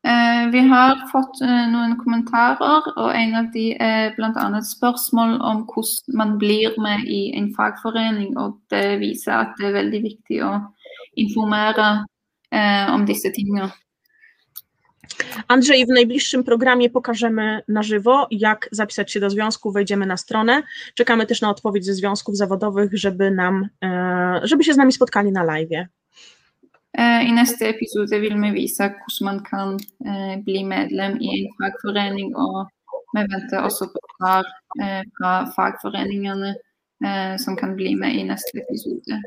Eh, 0.08 0.52
vi 0.52 0.60
har 0.60 1.02
fått 1.12 1.42
eh, 1.44 1.66
noen 1.68 1.98
kommentarer, 2.00 2.86
og 2.96 3.10
en 3.12 3.34
av 3.36 3.50
de 3.52 3.74
er 3.84 4.14
bl.a. 4.16 4.62
spørsmål 4.64 5.36
om 5.44 5.66
hvordan 5.68 6.16
man 6.22 6.38
blir 6.40 6.78
med 6.80 7.04
i 7.04 7.34
en 7.36 7.50
fagforening. 7.58 8.38
og 8.40 8.62
Det 8.72 9.00
viser 9.04 9.36
at 9.36 9.60
det 9.60 9.68
er 9.68 9.76
veldig 9.76 10.02
viktig 10.06 10.40
å 10.48 10.54
informere 11.20 11.90
eh, 12.52 12.88
om 12.94 13.04
disse 13.06 13.34
tingene. 13.36 13.68
Andrzej, 15.48 15.86
w 15.86 15.90
najbliższym 15.90 16.44
programie 16.44 16.90
pokażemy 16.90 17.62
na 17.68 17.84
żywo, 17.84 18.28
jak 18.32 18.70
zapisać 18.72 19.12
się 19.12 19.20
do 19.20 19.30
związku, 19.30 19.72
wejdziemy 19.72 20.06
na 20.06 20.18
stronę. 20.18 20.64
Czekamy 20.96 21.26
też 21.26 21.42
na 21.42 21.50
odpowiedź 21.50 21.86
ze 21.86 21.94
związków 21.94 22.38
zawodowych, 22.38 22.92
żeby 22.94 23.32
nam, 23.32 23.68
żeby 24.44 24.64
się 24.64 24.74
z 24.74 24.78
nami 24.78 24.92
spotkali 24.92 25.32
na 25.32 25.44
live. 25.44 25.88
Eh, 26.97 27.21
I 27.28 27.32
neste 27.32 27.69
episode 27.69 28.19
vil 28.19 28.36
vi 28.41 28.52
vise 28.52 28.89
hvordan 28.89 29.25
man 29.25 29.39
kan 29.43 29.78
eh, 30.06 30.36
bli 30.45 30.63
medlem 30.63 31.17
i 31.21 31.28
en 31.38 31.52
fagforening. 31.60 32.36
Og 32.36 32.67
vi 33.13 33.25
venter 33.34 33.60
også 33.60 33.89
på 33.93 33.99
svar 34.15 34.43
fra 35.17 35.32
fagforeningene 35.56 36.56
som 37.39 37.56
kan 37.56 37.75
bli 37.75 37.95
med 37.95 38.12
i 38.12 38.23
neste 38.28 38.60
episode. 38.60 39.21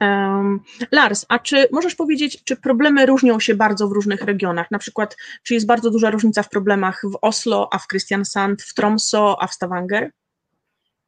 Um, 0.00 0.60
Lars, 0.90 1.26
a 1.28 1.38
czy 1.38 1.68
możesz 1.72 1.94
powiedzieć, 1.94 2.44
czy 2.44 2.56
problemy 2.56 3.06
różnią 3.06 3.40
się 3.40 3.54
bardzo 3.54 3.88
w 3.88 3.92
różnych 3.92 4.22
regionach? 4.22 4.70
Na 4.70 4.78
przykład, 4.78 5.16
czy 5.42 5.54
jest 5.54 5.66
bardzo 5.66 5.90
duża 5.90 6.10
różnica 6.10 6.42
w 6.42 6.48
problemach 6.48 7.02
w 7.12 7.18
Oslo, 7.22 7.68
a 7.72 7.78
w 7.78 7.86
Kristiansand, 7.86 8.62
w 8.62 8.74
Tromsø, 8.74 9.36
a 9.38 9.46
w 9.46 9.54
Stavanger? 9.54 10.10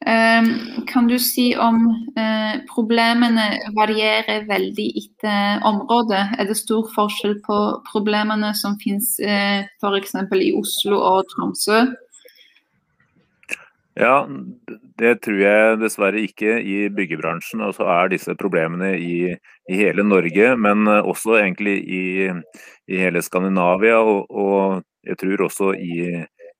Ehm, 0.05 0.85
kan 0.87 1.07
du 1.09 1.19
si 1.19 1.55
om 1.57 1.79
eh, 2.21 2.59
problemene 2.69 3.47
varierer 3.77 4.45
veldig 4.49 4.89
etter 5.01 5.65
område? 5.65 6.19
Er 6.37 6.49
det 6.49 6.59
stor 6.61 6.91
forskjell 6.93 7.39
på 7.47 7.61
problemene 7.89 8.53
som 8.55 8.77
finnes 8.83 9.15
eh, 9.25 9.65
f.eks. 9.81 10.19
i 10.37 10.53
Oslo 10.59 11.01
og 11.01 11.31
Tromsø? 11.33 11.87
Ja, 13.97 14.27
det 15.01 15.15
tror 15.25 15.39
jeg 15.41 15.79
dessverre 15.81 16.21
ikke 16.21 16.59
i 16.61 16.77
byggebransjen. 16.93 17.65
Og 17.65 17.79
så 17.79 17.89
er 17.89 18.13
disse 18.13 18.37
problemene 18.37 18.93
i, 19.01 19.33
i, 19.33 19.79
hele 19.81 20.05
Norge, 20.05 20.53
men 20.61 20.85
også 20.93 21.39
egentlig 21.41 21.79
i, 21.89 22.05
i 22.93 23.01
hele 23.01 23.25
Skandinavia. 23.25 24.03
Og, 24.05 24.29
og, 24.29 24.85
jeg 25.07 25.17
tror 25.23 25.47
også 25.47 25.73
i, 25.79 25.97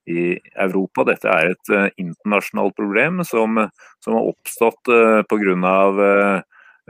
i 0.07 0.37
Europa. 0.55 1.05
Dette 1.09 1.31
er 1.31 1.53
et 1.55 1.73
uh, 1.75 1.89
internasjonalt 2.01 2.77
problem 2.79 3.23
som, 3.27 3.59
som 4.05 4.17
har 4.17 4.31
oppstått 4.31 4.93
uh, 4.93 5.21
pga. 5.29 5.57
Uh, 5.57 6.41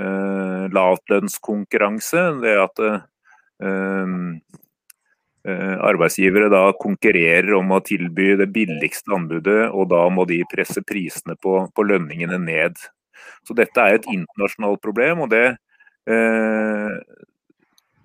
uh, 0.01 0.63
lavlønnskonkurranse. 0.77 2.29
Det 2.43 2.55
at 2.61 2.87
arbeidsgivere 5.47 6.51
da 6.51 6.73
konkurrerer 6.77 7.55
om 7.55 7.71
å 7.73 7.79
tilby 7.87 8.33
det 8.37 8.49
billigste 8.53 9.15
anbudet, 9.15 9.71
og 9.71 9.87
da 9.93 10.01
må 10.13 10.27
de 10.29 10.41
presse 10.51 10.83
prisene 10.85 11.37
på, 11.41 11.53
på 11.71 11.85
lønningene 11.87 12.37
ned. 12.43 12.75
Så 13.47 13.55
dette 13.57 13.79
er 13.81 13.97
et 13.97 14.09
internasjonalt 14.11 14.83
problem, 14.83 15.23
og 15.25 15.31
det 15.33 15.55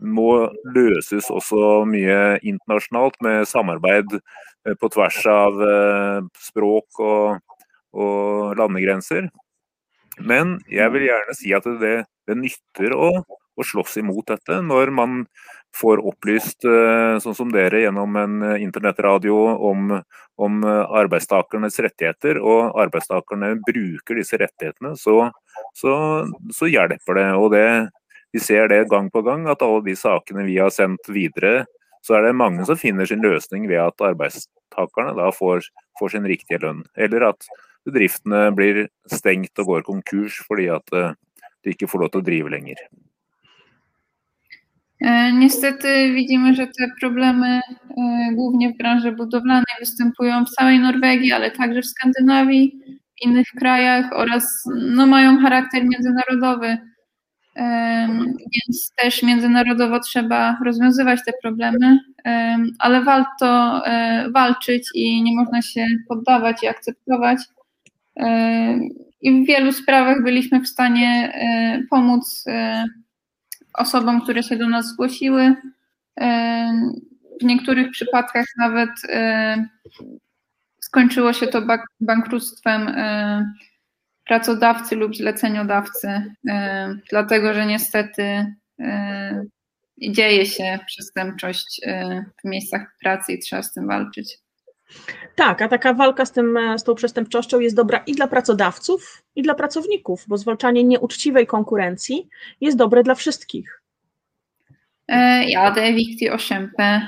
må 0.01 0.49
løses 0.75 1.29
også 1.29 1.83
mye 1.89 2.39
internasjonalt 2.41 3.19
med 3.21 3.45
samarbeid 3.49 4.19
Eh, 4.67 4.75
på 4.77 4.89
tvers 4.93 5.17
av 5.25 5.61
eh, 5.65 6.19
språk 6.49 7.01
og, 7.01 7.55
og 7.97 8.57
landegrenser. 8.59 9.29
Men 10.21 10.59
jeg 10.69 10.93
vil 10.93 11.07
gjerne 11.07 11.37
si 11.37 11.53
at 11.57 11.65
det, 11.81 11.95
det 12.29 12.37
nytter 12.37 12.93
å, 12.93 13.09
å 13.25 13.65
slåss 13.65 13.97
imot 14.03 14.27
dette 14.29 14.59
når 14.61 14.93
man 14.93 15.23
får 15.71 16.01
opplyst, 16.03 16.65
sånn 17.23 17.35
som 17.37 17.51
dere, 17.53 17.79
gjennom 17.85 18.17
en 18.19 18.41
internettradio 18.59 19.37
om, 19.69 19.93
om 20.35 20.57
arbeidstakernes 20.67 21.79
rettigheter, 21.85 22.41
og 22.43 22.75
arbeidstakerne 22.83 23.53
bruker 23.63 24.19
disse 24.19 24.35
rettighetene, 24.41 24.97
så, 24.99 25.29
så, 25.79 25.93
så 26.51 26.67
hjelper 26.67 27.21
det. 27.21 27.25
Og 27.39 27.55
det, 27.55 27.63
vi 28.33 28.39
ser 28.39 28.67
det 28.71 28.89
gang 28.89 29.09
på 29.11 29.21
gang, 29.21 29.47
at 29.49 29.61
alle 29.61 29.83
de 29.85 29.95
sakene 29.95 30.45
vi 30.47 30.57
har 30.57 30.71
sendt 30.71 31.09
videre, 31.11 31.65
så 32.01 32.17
er 32.17 32.27
det 32.27 32.37
mange 32.37 32.65
som 32.65 32.79
finner 32.79 33.05
sin 33.05 33.21
løsning 33.21 33.67
ved 33.69 33.81
at 33.83 34.01
arbeidstakerne 34.01 35.13
da 35.19 35.29
får, 35.35 35.67
får 35.99 36.15
sin 36.15 36.25
riktige 36.25 36.61
lønn. 36.63 36.81
Eller 36.97 37.27
at 37.29 37.45
bedriftene 37.85 38.47
blir 38.57 38.87
stengt 39.11 39.59
og 39.61 39.69
går 39.73 39.85
konkurs 39.85 40.39
fordi 40.47 40.69
at 40.73 40.89
de 40.91 41.73
ikke 41.75 41.89
får 41.91 42.03
lov 42.03 42.13
til 42.13 42.23
å 42.23 42.25
drive 42.25 42.53
lenger. 42.53 42.81
Niestety 45.33 46.13
widzimy, 46.13 46.55
że 46.55 46.67
te 46.67 46.87
problemy 46.99 47.61
głównie 48.33 48.73
w 48.73 48.77
branży 48.77 49.11
budowlanej 49.11 49.75
występują 49.79 50.45
w 50.45 50.49
całej 50.49 50.79
Norwegii, 50.79 51.31
ale 51.31 51.51
także 51.51 51.81
w 51.81 51.85
Skandynawii, 51.85 52.81
w 52.87 53.25
innych 53.25 53.47
krajach 53.59 54.13
oraz 54.13 54.63
no, 54.75 55.07
mają 55.07 55.41
charakter 55.41 55.83
międzynarodowy. 55.85 56.77
Więc 58.53 58.93
też 58.95 59.23
międzynarodowo 59.23 59.99
trzeba 59.99 60.57
rozwiązywać 60.65 61.19
te 61.25 61.33
problemy, 61.41 61.99
ale 62.79 63.03
warto 63.03 63.81
walczyć 64.31 64.89
i 64.95 65.23
nie 65.23 65.35
można 65.35 65.61
się 65.61 65.85
poddawać 66.09 66.63
i 66.63 66.67
akceptować. 66.67 67.37
I 69.21 69.43
w 69.43 69.47
wielu 69.47 69.71
sprawach 69.71 70.23
byliśmy 70.23 70.61
w 70.61 70.67
stanie 70.67 71.33
pomóc 71.89 72.45
osobom, 73.73 74.21
które 74.21 74.43
się 74.43 74.55
do 74.55 74.69
nas 74.69 74.87
zgłosiły. 74.87 75.55
W 77.41 77.43
niektórych 77.43 77.91
przypadkach 77.91 78.45
nawet 78.57 78.89
skończyło 80.79 81.33
się 81.33 81.47
to 81.47 81.61
bankructwem 81.99 82.95
pracodawcy 84.31 84.95
lub 84.95 85.15
zleceniodawcy, 85.15 86.07
dlatego 87.09 87.53
że 87.53 87.65
niestety 87.65 88.55
dzieje 89.97 90.45
się 90.45 90.79
przestępczość 90.87 91.81
w 92.43 92.47
miejscach 92.47 92.81
pracy 93.01 93.33
i 93.33 93.39
trzeba 93.39 93.63
z 93.63 93.73
tym 93.73 93.87
walczyć. 93.87 94.37
Tak, 95.35 95.61
a 95.61 95.67
taka 95.67 95.93
walka 95.93 96.25
z, 96.25 96.31
tym, 96.31 96.59
z 96.77 96.83
tą 96.83 96.95
przestępczością 96.95 97.59
jest 97.59 97.75
dobra 97.75 98.03
i 98.07 98.13
dla 98.13 98.27
pracodawców, 98.27 99.23
i 99.35 99.41
dla 99.41 99.53
pracowników, 99.53 100.25
bo 100.27 100.37
zwalczanie 100.37 100.83
nieuczciwej 100.83 101.47
konkurencji 101.47 102.29
jest 102.61 102.77
dobre 102.77 103.03
dla 103.03 103.15
wszystkich. 103.15 103.81
Ja, 105.47 105.71
det 105.71 105.83
er 105.83 105.93
viktig 105.93 106.31
å 106.31 106.37
kjempe 106.39 107.01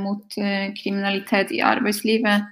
mot 0.00 0.34
kriminalitet 0.82 1.52
i 1.52 1.60
arbeidslivet. 1.60 2.42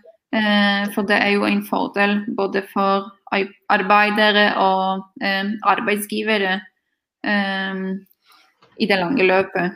For 0.94 1.04
det 1.04 1.16
er 1.16 1.30
jo 1.32 1.46
en 1.48 1.62
fordel 1.64 2.24
både 2.28 2.62
for 2.62 3.21
arbeidere 3.68 4.46
og 4.60 5.04
arbeidsgivere 5.64 6.60
i 8.78 8.86
det 8.86 8.98
lange 8.98 9.26
løpet. 9.26 9.72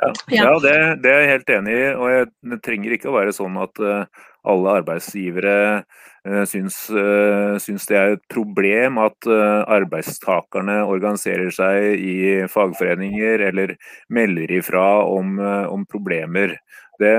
Ja, 0.00 0.12
ja 0.32 0.52
det, 0.62 0.76
det, 1.04 1.12
er 1.12 1.24
jeg 1.24 1.32
helt 1.34 1.54
enig 1.56 1.76
i. 1.76 1.86
Og 1.92 2.12
jeg, 2.12 2.28
det 2.52 2.60
trenger 2.64 2.94
ikke 2.96 3.10
å 3.10 3.16
være 3.18 3.34
sånn 3.36 3.58
at 3.60 3.82
uh, 3.84 4.26
alle 4.48 4.76
arbeidsgivere 4.80 5.56
uh, 5.82 6.44
syns, 6.48 6.78
uh, 6.94 7.56
syns, 7.60 7.86
det 7.90 7.98
er 7.98 8.16
et 8.16 8.24
problem 8.32 9.00
at 9.02 9.28
arbeidstakerne 9.30 10.80
organiserer 10.88 11.52
seg 11.54 12.00
i 12.00 12.18
fagforeninger 12.50 13.44
eller 13.50 13.76
melder 14.08 14.56
ifra 14.60 14.86
om, 15.08 15.36
om 15.68 15.84
problemer. 15.88 16.56
Det, 17.00 17.14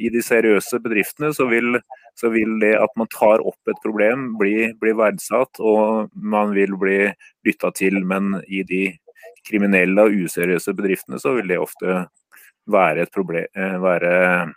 I 0.00 0.08
de 0.08 0.20
seriøse 0.24 0.78
bedriftene 0.80 1.28
så 1.36 1.44
vil, 1.50 1.76
så 2.16 2.30
vil, 2.32 2.54
det 2.62 2.70
at 2.80 2.94
man 2.96 3.08
tar 3.12 3.42
opp 3.44 3.68
et 3.68 3.82
problem 3.84 4.30
bli, 4.40 4.70
bli 4.80 4.94
verdsatt 4.96 5.60
og 5.60 6.08
man 6.16 6.54
vil 6.56 6.72
bli 6.80 7.02
lytta 7.44 7.68
til. 7.76 8.00
Men 8.00 8.38
i 8.48 8.62
de 8.64 8.86
kriminelle 9.46 10.06
og 10.06 10.16
useriøse 10.26 10.74
bedriftene, 10.76 11.20
så 11.20 11.34
vil 11.36 11.50
det 11.50 11.60
ofte 11.60 12.04
være 12.70 13.04
et 13.04 13.14
problem 13.14 13.46
eh, 13.56 13.76
være, 13.82 14.52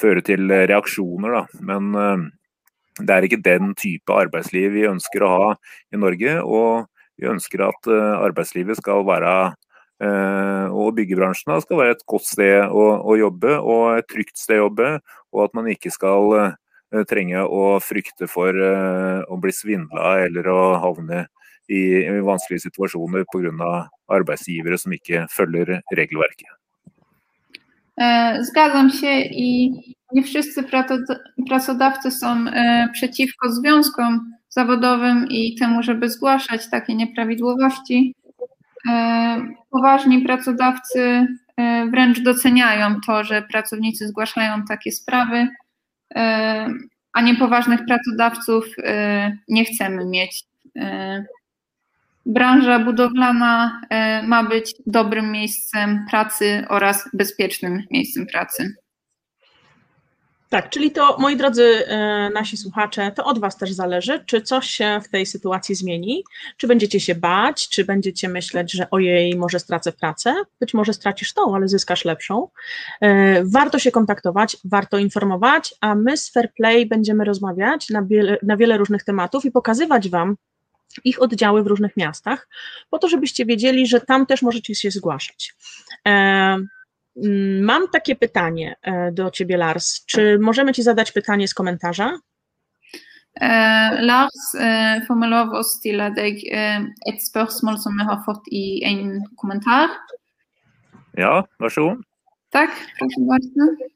Føre 0.00 0.22
til 0.24 0.46
reaksjoner, 0.48 1.34
da. 1.34 1.40
Men 1.66 1.96
eh, 1.98 2.20
det 3.00 3.14
er 3.14 3.24
ikke 3.26 3.40
den 3.42 3.74
type 3.76 4.14
arbeidsliv 4.14 4.70
vi 4.72 4.86
ønsker 4.88 5.24
å 5.26 5.32
ha 5.32 5.48
i 5.92 5.98
Norge. 6.00 6.36
Og 6.46 6.86
vi 7.20 7.28
ønsker 7.28 7.66
at 7.66 7.90
eh, 7.90 8.12
arbeidslivet 8.20 8.80
skal 8.80 9.04
være 9.08 9.34
og 10.00 10.94
byggebransjen 10.96 11.52
skal 11.60 11.76
være 11.76 11.92
et 11.92 12.06
godt 12.08 12.24
sted 12.24 12.70
å, 12.72 12.84
å, 13.04 13.16
jobbe 13.20 13.58
og 13.58 13.98
et 13.98 14.06
trygt 14.08 14.38
sted 14.40 14.56
å 14.56 14.62
jobbe. 14.62 14.94
Og 15.36 15.42
at 15.44 15.58
man 15.58 15.68
ikke 15.68 15.92
skal 15.92 16.54
trenge 17.10 17.42
å 17.44 17.74
frykte 17.84 18.24
for 18.24 18.56
å 18.56 19.36
bli 19.42 19.52
svindla 19.52 20.14
eller 20.22 20.48
å 20.48 20.62
havne 20.80 21.26
i, 21.70 22.04
vanskelige 22.22 22.60
situasjoner 22.66 23.24
pga. 23.30 23.88
arbeidsgivere 24.10 24.78
som 24.78 24.92
ikke 24.92 25.26
følger 25.30 25.80
regelverket. 25.94 26.48
Zgadzam 28.40 28.90
się 28.90 29.20
i 29.20 29.70
nie 30.12 30.22
wszyscy 30.22 30.64
pracodawcy 31.48 32.10
są 32.10 32.44
przeciwko 32.92 33.52
związkom 33.52 34.32
zawodowym 34.48 35.26
i 35.28 35.54
temu, 35.54 35.82
żeby 35.82 36.10
zgłaszać 36.10 36.70
takie 36.70 36.94
nieprawidłowości. 36.94 38.14
Poważni 39.70 40.22
pracodawcy 40.22 41.26
wręcz 41.90 42.20
doceniają 42.20 42.94
to, 43.06 43.24
że 43.24 43.42
pracownicy 43.42 44.08
zgłaszają 44.08 44.64
takie 44.68 44.92
sprawy, 44.92 45.48
a 47.12 47.20
niepoważnych 47.22 47.80
pracodawców 47.86 48.64
nie 49.48 49.64
chcemy 49.64 50.06
mieć 50.06 50.44
branża 52.26 52.78
budowlana 52.78 53.80
ma 54.26 54.44
być 54.44 54.74
dobrym 54.86 55.32
miejscem 55.32 56.06
pracy 56.10 56.64
oraz 56.68 57.08
bezpiecznym 57.12 57.82
miejscem 57.90 58.26
pracy. 58.26 58.74
Tak, 60.48 60.70
czyli 60.70 60.90
to, 60.90 61.16
moi 61.18 61.36
drodzy 61.36 61.84
nasi 62.34 62.56
słuchacze, 62.56 63.12
to 63.16 63.24
od 63.24 63.38
Was 63.38 63.56
też 63.56 63.72
zależy, 63.72 64.24
czy 64.26 64.42
coś 64.42 64.66
się 64.70 65.00
w 65.04 65.08
tej 65.08 65.26
sytuacji 65.26 65.74
zmieni, 65.74 66.24
czy 66.56 66.66
będziecie 66.66 67.00
się 67.00 67.14
bać, 67.14 67.68
czy 67.68 67.84
będziecie 67.84 68.28
myśleć, 68.28 68.72
że 68.72 68.90
ojej, 68.90 69.36
może 69.36 69.58
stracę 69.58 69.92
pracę, 69.92 70.34
być 70.60 70.74
może 70.74 70.92
stracisz 70.92 71.32
tą, 71.32 71.54
ale 71.54 71.68
zyskasz 71.68 72.04
lepszą. 72.04 72.48
Warto 73.42 73.78
się 73.78 73.90
kontaktować, 73.90 74.56
warto 74.64 74.98
informować, 74.98 75.74
a 75.80 75.94
my 75.94 76.16
z 76.16 76.30
Fair 76.32 76.52
Play 76.54 76.86
będziemy 76.86 77.24
rozmawiać 77.24 77.90
na 77.90 78.02
wiele, 78.02 78.38
na 78.42 78.56
wiele 78.56 78.76
różnych 78.76 79.04
tematów 79.04 79.44
i 79.44 79.50
pokazywać 79.50 80.08
Wam, 80.08 80.36
ich 81.04 81.22
oddziały 81.22 81.62
w 81.62 81.66
różnych 81.66 81.96
miastach, 81.96 82.48
po 82.90 82.98
to, 82.98 83.08
żebyście 83.08 83.46
wiedzieli, 83.46 83.86
że 83.86 84.00
tam 84.00 84.26
też 84.26 84.42
możecie 84.42 84.74
się 84.74 84.90
zgłaszać. 84.90 85.54
Mam 87.60 87.88
takie 87.88 88.16
pytanie 88.16 88.76
do 89.12 89.30
Ciebie, 89.30 89.56
Lars. 89.56 90.04
Czy 90.04 90.38
możemy 90.38 90.72
Ci 90.72 90.82
zadać 90.82 91.12
pytanie 91.12 91.48
z 91.48 91.54
komentarza? 91.54 92.18
Lars, 94.00 94.56
får 95.06 95.16
vi 95.16 95.26
lov 95.30 95.52
å 95.54 95.62
stille 95.64 96.10
deg 96.10 96.40
et 97.06 97.20
spørsmål 97.22 97.78
som 97.78 97.94
vi 97.94 98.04
har 98.04 98.18
fått 98.26 98.48
i 98.50 98.82
en 98.84 99.22
kommentar? 99.38 99.88
Ja, 101.14 101.44
vær 101.60 101.70
så 101.70 101.80
god. 101.84 101.98
Tak, 102.50 102.70
proszę 102.98 103.20
bardzo. 103.20 103.86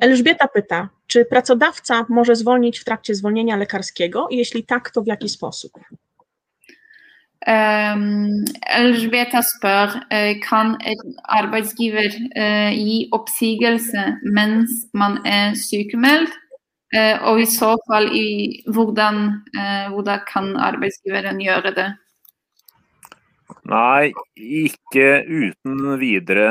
Elżbieta 0.00 0.48
pyta, 0.48 0.88
czy 1.06 1.24
pracodawca 1.24 2.06
może 2.08 2.36
zwolnić 2.36 2.78
w 2.78 2.84
trakcie 2.84 3.14
zwolnienia 3.14 3.56
lekarskiego? 3.56 4.28
Jeśli 4.30 4.64
tak, 4.64 4.90
to 4.90 5.02
w 5.02 5.06
jaki 5.06 5.28
sposób? 5.28 5.72
Elżbieta 7.48 9.40
spør 9.46 9.94
kan 10.44 10.74
en 10.84 11.14
arbeidsgiver 11.38 12.12
gi 12.74 12.98
oppsigelse 13.16 14.04
mens 14.36 14.70
man 14.92 15.18
er 15.24 15.56
sykemeldt, 15.56 16.34
og 17.24 17.40
i 17.40 17.46
så 17.48 17.70
fall 17.88 18.10
i 18.16 18.28
hvordan, 18.68 19.16
hvordan 19.94 20.20
kan 20.28 20.56
arbeidsgiveren 20.56 21.40
gjøre 21.40 21.72
det? 21.76 21.88
Nei, 23.68 24.12
ikke 24.36 25.24
uten 25.28 26.00
videre. 26.00 26.48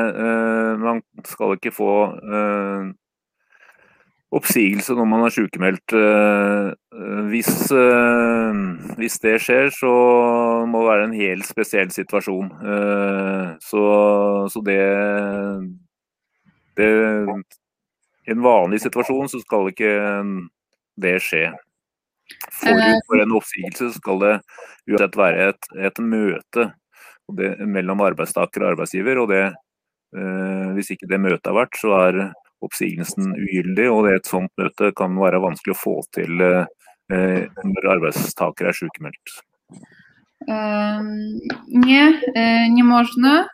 Man 0.82 1.02
skal 1.26 1.58
ikke 1.58 1.74
få 1.74 1.94
oppsigelse 4.36 4.96
når 4.98 5.08
man 5.08 5.26
er 5.26 5.34
sykemeldt. 5.34 5.94
Hvis, 7.32 7.52
hvis, 9.00 9.20
det 9.24 9.36
skjer, 9.44 9.70
så 9.72 9.92
må 10.68 10.82
det 10.82 10.90
være 10.90 11.06
en 11.08 11.16
helt 11.16 11.48
spesiell 11.48 11.94
situasjon. 11.96 12.50
Så, 13.64 13.84
så 14.52 14.64
det, 14.68 14.82
det 16.76 16.90
I 18.28 18.36
en 18.36 18.44
vanlig 18.44 18.82
situasjon 18.84 19.32
så 19.32 19.40
skal 19.46 19.72
ikke 19.72 19.94
det 21.00 21.16
skje. 21.24 21.46
Forut 22.52 23.06
for 23.08 23.22
en 23.24 23.36
oppsigelse 23.38 23.94
skal 23.96 24.20
det 24.24 24.34
uansett 24.88 25.16
være 25.20 25.48
et, 25.52 25.70
et 25.88 26.02
møte 26.04 26.68
det, 27.38 27.54
mellom 27.68 28.04
arbeidstaker 28.04 28.64
og 28.64 28.74
arbeidsgiver. 28.74 29.22
og 29.22 29.30
det, 29.32 29.46
eh, 30.16 30.68
Hvis 30.76 30.92
ikke 30.96 31.10
det 31.10 31.22
møtet 31.24 31.48
har 31.48 31.58
vært, 31.62 31.80
så 31.80 31.94
er 32.02 32.20
oppsigelsen 32.62 33.34
ugyldig. 33.36 33.90
og 33.92 34.08
det 34.08 34.16
Et 34.18 34.32
sånt 34.32 34.52
møte 34.58 34.92
kan 34.98 35.18
være 35.18 35.44
vanskelig 35.44 35.76
å 35.76 35.82
få 35.82 35.96
til 36.16 36.42
eh, 36.42 36.66
når 37.64 37.92
arbeidstaker 37.96 38.68
er 38.68 38.76
sykemeldt. 38.76 39.38
Nie, 41.68 42.04
nie 42.70 42.84
można 42.84 43.48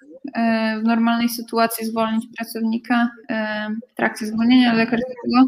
w 0.79 0.83
normalnej 0.83 1.29
sytuacji 1.29 1.85
zwolnić 1.85 2.25
pracownika 2.37 3.09
w 3.91 3.95
trakcie 3.95 4.25
zwolnienia 4.25 4.73
lekarskiego. 4.73 5.45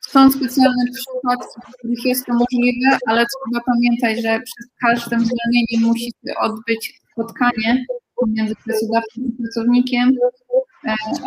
Są 0.00 0.30
specjalne 0.30 0.84
przypadki, 0.94 1.60
w 1.68 1.76
których 1.78 2.04
jest 2.04 2.26
to 2.26 2.32
możliwe, 2.32 2.98
ale 3.06 3.26
trzeba 3.26 3.64
pamiętać, 3.64 4.22
że 4.22 4.40
przed 4.40 4.70
każdym 4.80 5.20
zwolnieniem 5.20 5.88
musi 5.88 6.12
odbyć 6.40 7.00
spotkanie 7.12 7.84
pomiędzy 8.16 8.54
pracodawcą 8.64 9.20
i 9.20 9.32
pracownikiem, 9.42 10.10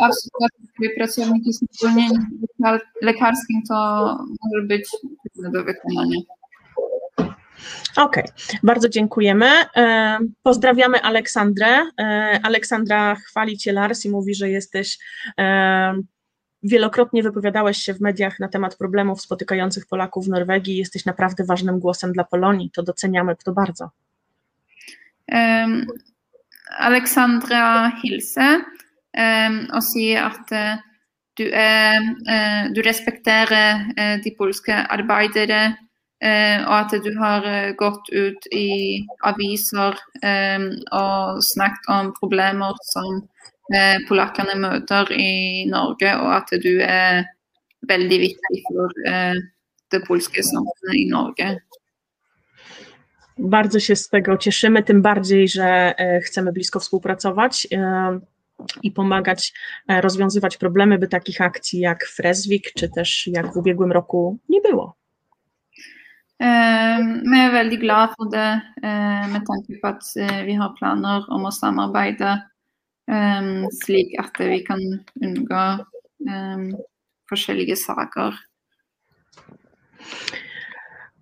a 0.00 0.08
w 0.08 0.14
sytuacji, 0.14 0.66
w 0.68 0.72
której 0.72 0.96
pracownik 0.96 1.46
jest 1.46 1.64
lekarskim, 3.02 3.62
to 3.68 3.74
może 4.42 4.66
być 4.66 4.88
trudne 5.34 5.50
do 5.50 5.64
wykonania. 5.64 6.18
Okej, 7.96 8.24
okay. 8.24 8.58
bardzo 8.62 8.88
dziękujemy. 8.88 9.46
E, 9.76 10.18
pozdrawiamy 10.42 11.02
Aleksandrę. 11.02 11.86
E, 12.00 12.40
Aleksandra 12.42 13.14
chwali 13.14 13.58
Cię 13.58 13.72
Lars 13.72 14.04
i 14.04 14.10
mówi, 14.10 14.34
że 14.34 14.50
jesteś 14.50 14.98
e, 15.38 15.94
wielokrotnie 16.62 17.22
wypowiadałeś 17.22 17.78
się 17.78 17.94
w 17.94 18.00
mediach 18.00 18.40
na 18.40 18.48
temat 18.48 18.76
problemów 18.76 19.20
spotykających 19.20 19.86
Polaków 19.86 20.26
w 20.26 20.28
Norwegii. 20.28 20.76
Jesteś 20.76 21.04
naprawdę 21.04 21.44
ważnym 21.44 21.78
głosem 21.78 22.12
dla 22.12 22.24
Polonii. 22.24 22.70
To 22.70 22.82
doceniamy 22.82 23.36
to 23.44 23.52
bardzo. 23.52 23.90
Um, 25.32 25.86
Alexandra 26.78 27.92
hilser 28.02 28.52
um, 28.54 28.64
og 29.14 29.82
sier 29.86 30.26
at 30.26 30.52
du, 31.38 31.44
er, 31.50 32.00
du 32.74 32.80
respekterer 32.86 34.18
de 34.24 34.34
polske 34.38 34.74
arbeidere 34.74 35.76
og 36.24 36.74
at 36.78 36.94
du 37.04 37.10
har 37.18 37.46
gått 37.76 38.08
ut 38.14 38.46
i 38.54 39.04
aviser 39.28 39.98
og 40.92 41.42
snakket 41.44 41.90
om 41.92 42.12
problemer 42.16 42.78
som 42.90 43.22
polakkene 44.08 44.54
møter 44.60 45.10
i 45.12 45.64
Norge, 45.68 46.14
og 46.16 46.30
at 46.36 46.54
du 46.62 46.78
er 46.80 47.24
veldig 47.88 48.20
viktig 48.22 48.62
for 48.70 48.94
det 49.94 50.02
samfunnet 50.06 50.94
i 50.94 51.06
Norge. 51.10 51.58
Bardzo 53.38 53.80
się 53.80 53.96
z 53.96 54.08
tego 54.08 54.36
cieszymy, 54.36 54.82
tym 54.82 55.02
bardziej, 55.02 55.48
że 55.48 55.94
chcemy 56.24 56.52
blisko 56.52 56.80
współpracować 56.80 57.66
i 58.82 58.90
pomagać 58.92 59.52
rozwiązywać 59.88 60.56
problemy, 60.56 60.98
by 60.98 61.08
takich 61.08 61.40
akcji 61.40 61.80
jak 61.80 62.04
Freswik, 62.04 62.72
czy 62.78 62.88
też 62.88 63.26
jak 63.26 63.52
w 63.52 63.56
ubiegłym 63.56 63.92
roku 63.92 64.38
nie 64.48 64.60
było. 64.60 64.96
Vi 66.40 67.38
er 67.40 67.52
veldig 67.52 67.80
glad 67.80 68.10
for 68.16 68.28
det 68.30 68.60
med 69.28 69.42
tanke 69.46 69.80
på 69.82 69.88
at 69.88 70.02
vi 70.46 70.54
har 70.54 70.74
planer 70.78 71.22
om 71.28 71.46
å 71.46 71.52
samarbeide 71.52 72.42
slik 73.84 74.18
at 74.18 74.38
vi 74.38 74.64
kan 74.64 74.80
unngå 75.22 75.84
forskjellige 77.30 77.76
saker. 77.76 78.34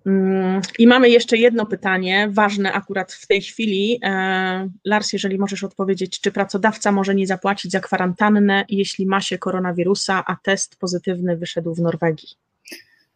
Mm, 0.07 0.61
I 0.79 0.87
mamy 0.87 1.09
jeszcze 1.09 1.37
jedno 1.37 1.67
pytanie, 1.67 2.29
ważne 2.31 2.73
akurat 2.73 3.13
w 3.13 3.27
tej 3.27 3.43
chwili. 3.43 3.99
E, 4.05 4.69
Lars, 4.85 5.13
jeżeli 5.13 5.39
możesz 5.39 5.65
odpowiedzieć, 5.65 6.21
czy 6.21 6.33
pracodawca 6.33 6.93
może 6.93 7.15
nie 7.15 7.27
zapłacić 7.27 7.73
za 7.73 7.81
kwarantannę, 7.81 8.65
jeśli 8.69 9.07
ma 9.07 9.21
się 9.21 9.39
koronawirusa, 9.39 10.25
a 10.27 10.37
test 10.37 10.79
pozytywny 10.79 11.37
wyszedł 11.37 11.75
w 11.75 11.81
Norwegii? 11.81 12.29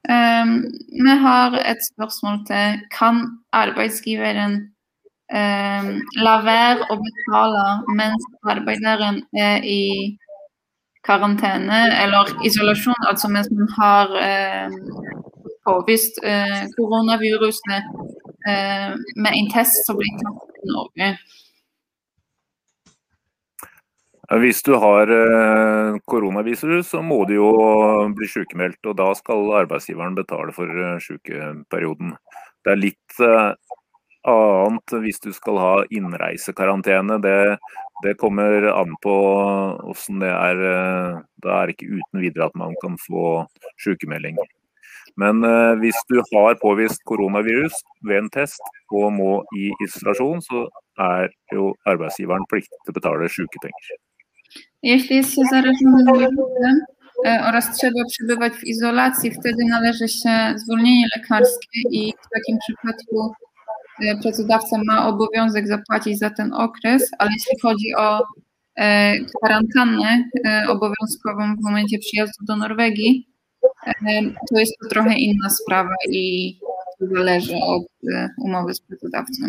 Um, 0.09 0.73
har 1.23 1.53
et 1.65 1.79
spørsmål 1.85 2.45
til 2.47 2.81
Kan 2.91 3.39
arbeidsgiveren 3.51 4.53
um, 5.35 5.89
la 6.23 6.37
være 6.43 6.87
å 6.91 6.97
betale 7.01 7.65
mens 7.97 8.27
arbeideren 8.43 9.25
er 9.35 9.65
i 9.65 10.15
karantene 11.03 11.81
eller 12.05 12.31
isolasjon, 12.47 12.95
altså 13.09 13.29
mens 13.29 13.51
man 13.51 13.69
har 13.79 14.15
um, 14.15 15.26
påvist 15.67 16.23
uh, 16.25 16.63
koronaviruset 16.79 17.91
uh, 18.49 18.93
med 19.19 19.33
en 19.33 19.51
test 19.53 19.83
som 19.87 19.99
blir 19.99 20.15
tatt 20.23 20.63
i 20.63 20.71
Norge? 20.73 21.11
Hvis 24.27 24.63
du 24.67 24.73
har 24.75 25.07
eh, 25.07 25.97
koronavirus, 26.05 26.89
så 26.91 27.03
må 27.03 27.21
du 27.29 27.37
jo 27.37 27.51
bli 28.17 28.27
sykemeldt. 28.27 28.83
Og 28.91 28.97
da 28.99 29.13
skal 29.15 29.53
arbeidsgiveren 29.63 30.17
betale 30.19 30.55
for 30.55 30.67
eh, 30.67 30.99
sykeperioden. 31.03 32.17
Det 32.67 32.73
er 32.73 32.81
litt 32.81 33.21
eh, 33.23 33.53
annet 34.27 34.97
hvis 35.05 35.23
du 35.23 35.31
skal 35.31 35.61
ha 35.63 35.73
innreisekarantene. 35.95 37.21
Det, 37.23 37.39
det 38.03 38.17
kommer 38.19 38.67
an 38.73 38.99
på 38.99 39.15
hvordan 39.87 40.25
det 40.25 40.35
er. 40.35 40.65
Da 41.47 41.61
er 41.61 41.71
det 41.71 41.77
ikke 41.77 41.95
uten 41.95 42.25
videre 42.27 42.51
at 42.51 42.59
man 42.59 42.75
kan 42.83 42.99
få 42.99 43.45
sykemelding. 43.79 44.43
Men 45.17 45.41
hvis 45.81 45.97
du 46.11 46.19
har 46.33 46.59
påvist 46.61 47.01
koronavirus 47.09 47.73
ved 48.05 48.19
en 48.19 48.29
test 48.31 48.61
og 48.93 49.13
må 49.17 49.39
i 49.57 49.71
isolasjon, 49.87 50.43
så 50.45 50.67
er 51.01 51.31
jo 51.57 51.71
arbeidsgiveren 51.89 52.45
pliktig 52.51 52.77
til 52.85 52.93
å 52.93 52.99
betale 52.99 53.29
sykepenger. 53.33 53.97
Jeśli 54.83 55.17
jest 55.17 55.35
się 55.35 55.43
zarażonym 55.51 56.07
wirusem 56.07 56.81
oraz 57.49 57.79
trzeba 57.79 58.05
przebywać 58.11 58.53
w 58.53 58.65
izolacji, 58.65 59.31
wtedy 59.31 59.65
należy 59.69 60.09
się 60.09 60.55
zwolnienie 60.57 61.07
lekarskie 61.17 61.81
i 61.91 62.13
w 62.13 62.29
takim 62.35 62.59
przypadku 62.59 63.33
e, 64.03 64.17
pracodawca 64.23 64.77
ma 64.87 65.09
obowiązek 65.09 65.69
zapłacić 65.69 66.19
za 66.19 66.31
ten 66.31 66.53
okres, 66.53 67.11
ale 67.19 67.31
jeśli 67.31 67.61
chodzi 67.63 67.95
o 67.95 68.23
e, 68.77 69.15
kwarantannę 69.21 70.25
e, 70.47 70.65
obowiązkową 70.69 71.57
w 71.57 71.65
momencie 71.65 71.99
przyjazdu 71.99 72.45
do 72.45 72.57
Norwegii, 72.57 73.29
to 74.51 74.59
jest 74.59 74.73
to 74.83 74.89
trochę 74.89 75.15
inna 75.15 75.51
sprawa 75.51 75.95
i 76.09 76.57
zależy 77.01 77.57
od 77.57 77.83
umowy 78.39 78.75
z 78.75 78.81
pracodawcą. 78.81 79.43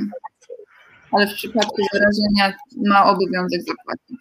Ale 1.11 1.27
w 1.27 1.33
przypadku 1.33 1.81
zarażenia 1.93 2.57
ma 2.85 3.05
obowiązek 3.05 3.61
zapłacić. 3.61 4.17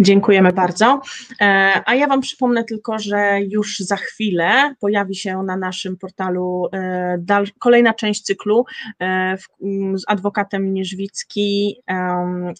Dziękujemy 0.00 0.52
bardzo. 0.52 1.00
E, 1.40 1.80
a 1.86 1.94
ja 1.94 2.06
Wam 2.06 2.20
przypomnę 2.20 2.64
tylko, 2.64 2.98
że 2.98 3.38
już 3.48 3.78
za 3.78 3.96
chwilę 3.96 4.74
pojawi 4.80 5.14
się 5.14 5.42
na 5.42 5.56
naszym 5.56 5.96
portalu 5.96 6.68
e, 6.72 7.44
kolejna 7.58 7.94
część 7.94 8.22
cyklu 8.22 8.64
e, 9.00 9.36
z 9.94 10.02
adwokatem 10.06 10.74
Nieżwicki 10.74 11.80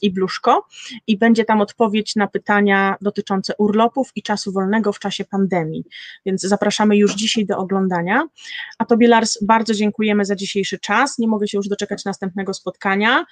i 0.02 0.10
Bluszko 0.10 0.66
i 1.06 1.18
będzie 1.18 1.44
tam 1.44 1.60
odpowiedź 1.60 2.16
na 2.16 2.26
pytania 2.26 2.96
dotyczące 3.00 3.54
urlopów 3.58 4.10
i 4.16 4.22
czasu 4.22 4.52
wolnego 4.52 4.92
w 4.92 4.98
czasie 4.98 5.24
pandemii. 5.24 5.84
Więc 6.26 6.42
zapraszamy 6.42 6.96
już 6.96 7.14
dzisiaj 7.14 7.46
do 7.46 7.58
oglądania. 7.58 8.28
A 8.78 8.84
Tobie, 8.84 9.08
Lars, 9.08 9.44
bardzo 9.44 9.74
dziękujemy 9.74 10.24
za 10.24 10.36
dzisiejszy 10.36 10.78
czas. 10.78 11.18
Nie 11.18 11.28
mogę 11.28 11.48
się 11.48 11.58
już 11.58 11.68
doczekać 11.68 12.04
następnego 12.04 12.54
spotkania. 12.54 13.24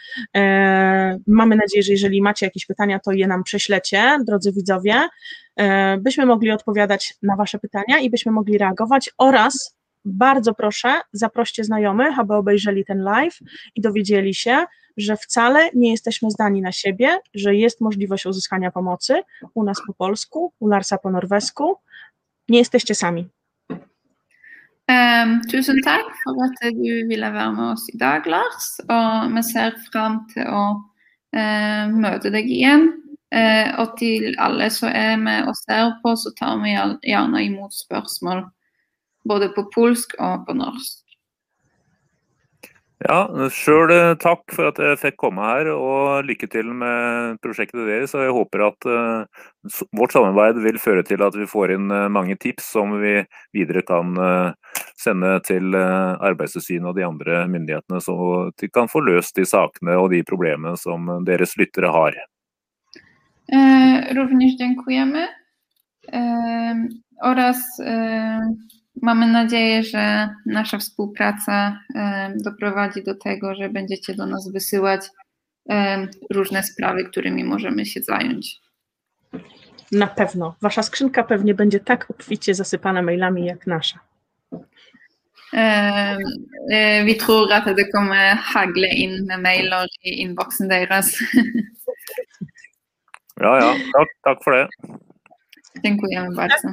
Mamy 1.27 1.57
nadzieję, 1.57 1.83
że 1.83 1.93
jeżeli 1.93 2.23
macie 2.23 2.47
jakieś 2.47 2.67
pytania, 2.67 2.98
to 2.99 3.13
je 3.13 3.27
nam 3.27 3.45
prześlecie, 3.45 4.19
drodzy 4.27 4.53
widzowie, 4.53 5.09
e, 5.57 5.99
byśmy 5.99 6.27
mogli 6.27 6.51
odpowiadać 6.51 7.15
na 7.23 7.37
Wasze 7.37 7.59
pytania 7.59 7.99
i 7.99 8.11
byśmy 8.11 8.33
mogli 8.33 8.59
reagować 8.59 9.11
oraz 9.19 9.79
bardzo 10.05 10.55
proszę, 10.55 11.01
zaproście 11.13 11.65
znajomych, 11.65 12.19
aby 12.19 12.35
obejrzeli 12.35 12.85
ten 12.85 13.03
live 13.03 13.39
i 13.75 13.81
dowiedzieli 13.81 14.35
się, 14.35 14.65
że 14.97 15.17
wcale 15.17 15.71
nie 15.75 15.91
jesteśmy 15.91 16.31
zdani 16.31 16.63
na 16.63 16.73
siebie, 16.73 17.19
że 17.35 17.55
jest 17.55 17.81
możliwość 17.81 18.27
uzyskania 18.27 18.71
pomocy 18.71 19.23
u 19.55 19.65
nas 19.65 19.79
po 19.87 19.95
polsku, 19.95 20.53
u 20.59 20.67
Larsa 20.67 20.99
po 20.99 21.11
norwesku. 21.11 21.77
Nie 22.49 22.59
jesteście 22.59 22.95
sami. 22.95 23.29
Um, 24.89 25.41
tusen 25.51 25.77
takk 25.85 26.09
for 26.25 26.45
at 26.45 26.73
du 26.73 27.09
ville 27.09 27.33
være 27.33 27.53
med 27.53 27.73
oss 27.73 27.89
i 27.95 27.99
dag, 27.99 28.27
Lars. 28.27 28.81
Og 28.89 29.35
vi 29.35 29.43
ser 29.45 29.75
fram 29.93 30.23
til 30.33 30.49
å 30.49 30.63
uh, 31.37 31.85
møte 31.93 32.33
deg 32.35 32.49
igjen. 32.49 32.89
Eh, 33.29 33.75
og 33.77 33.99
til 34.01 34.33
alle 34.41 34.71
som 34.73 34.89
er 34.89 35.19
med 35.21 35.51
og 35.51 35.57
ser 35.59 35.93
på, 36.03 36.15
så 36.17 36.33
tar 36.39 36.57
vi 36.63 36.73
gjerne 36.73 37.43
imot 37.45 37.77
spørsmål 37.77 38.47
både 39.29 39.51
på 39.53 39.67
polsk 39.75 40.15
og 40.17 40.47
på 40.47 40.57
norsk. 40.57 41.03
Ja, 42.99 43.29
sjøl 43.55 43.93
eh, 43.95 44.17
takk 44.19 44.51
for 44.51 44.73
at 44.73 44.79
jeg 44.83 44.99
fikk 44.99 45.21
komme 45.23 45.45
her, 45.47 45.69
og 45.71 46.27
lykke 46.27 46.49
til 46.51 46.73
med 46.75 47.37
prosjektet 47.45 47.87
deres. 47.87 48.15
Og 48.19 48.25
jeg 48.25 48.35
håper 48.35 48.65
at 48.67 48.89
uh, 48.91 49.85
vårt 49.95 50.17
samarbeid 50.17 50.59
vil 50.65 50.81
føre 50.83 51.05
til 51.07 51.23
at 51.23 51.37
vi 51.39 51.47
får 51.47 51.77
inn 51.77 51.93
uh, 51.95 52.09
mange 52.11 52.35
tips 52.43 52.73
som 52.75 52.97
vi 52.99 53.21
videre 53.55 53.85
kan 53.87 54.19
uh, 54.19 54.81
sende 54.99 55.37
til 55.47 55.79
Arbeidstilsynet 55.79 56.91
og 56.91 56.97
de 56.97 57.07
andre 57.07 57.45
myndighetene, 57.47 58.01
så 58.03 58.17
de 58.59 58.67
kan 58.75 58.91
få 58.91 59.05
løst 59.07 59.37
de 59.39 59.47
sakene 59.47 59.95
og 59.95 60.11
de 60.11 60.25
problemene 60.27 60.75
som 60.81 61.07
deres 61.29 61.55
lyttere 61.61 61.93
har. 61.95 62.19
Również 64.13 64.59
dziękujemy 64.59 65.27
oraz 67.23 67.81
Mamy 69.03 69.27
nadzieję, 69.27 69.83
że 69.83 70.29
nasza 70.47 70.79
współpraca 70.79 71.81
doprowadzi 72.37 73.03
do 73.03 73.15
tego, 73.15 73.55
że 73.55 73.69
będziecie 73.69 74.15
do 74.15 74.27
nas 74.27 74.53
wysyłać 74.53 75.01
różne 76.31 76.63
sprawy, 76.63 77.05
którymi 77.05 77.45
możemy 77.45 77.87
się 77.87 78.01
zająć. 78.01 78.57
Na 79.93 80.07
pewno. 80.07 80.57
Wasza 80.63 80.83
skrzynka 80.83 81.23
pewnie 81.25 81.55
będzie 81.55 81.81
tak 81.81 82.11
obficie 82.11 82.55
zasypana 82.55 83.03
mailami 83.03 83.45
jak 83.45 83.67
nasza. 83.67 83.99
Vi 87.05 87.17
tror 87.17 87.53
at 87.53 87.77
det 87.77 87.93
kommer 87.93 88.37
hagle 88.37 88.89
inn 88.89 89.27
med 89.27 89.41
mailer 89.43 89.87
i 90.03 90.21
innboksen 90.21 90.69
deres. 90.69 91.25
Ja, 93.41 93.61
ja. 93.61 93.75
Takk, 93.93 94.09
takk 94.25 94.45
for 94.45 94.53
det. 94.53 94.69
Dziękujemy 95.85 96.35
bardzo. 96.37 96.69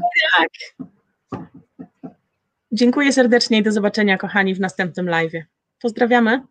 Dziękuję 2.76 3.14
serdecznie 3.14 3.58
i 3.58 3.64
do 3.64 3.72
zobaczenia, 3.72 4.18
kochani, 4.18 4.56
w 4.56 4.60
następnym 4.60 5.10
live. 5.10 5.34
Pozdrawiamy. 5.82 6.42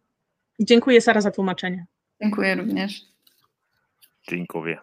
Dziękuję, 0.61 1.01
Sara, 1.01 1.21
za 1.21 1.31
tłumaczenie. 1.31 1.87
Dziękuję 2.23 2.55
również. 2.55 3.03
Dziękuję. 4.29 4.79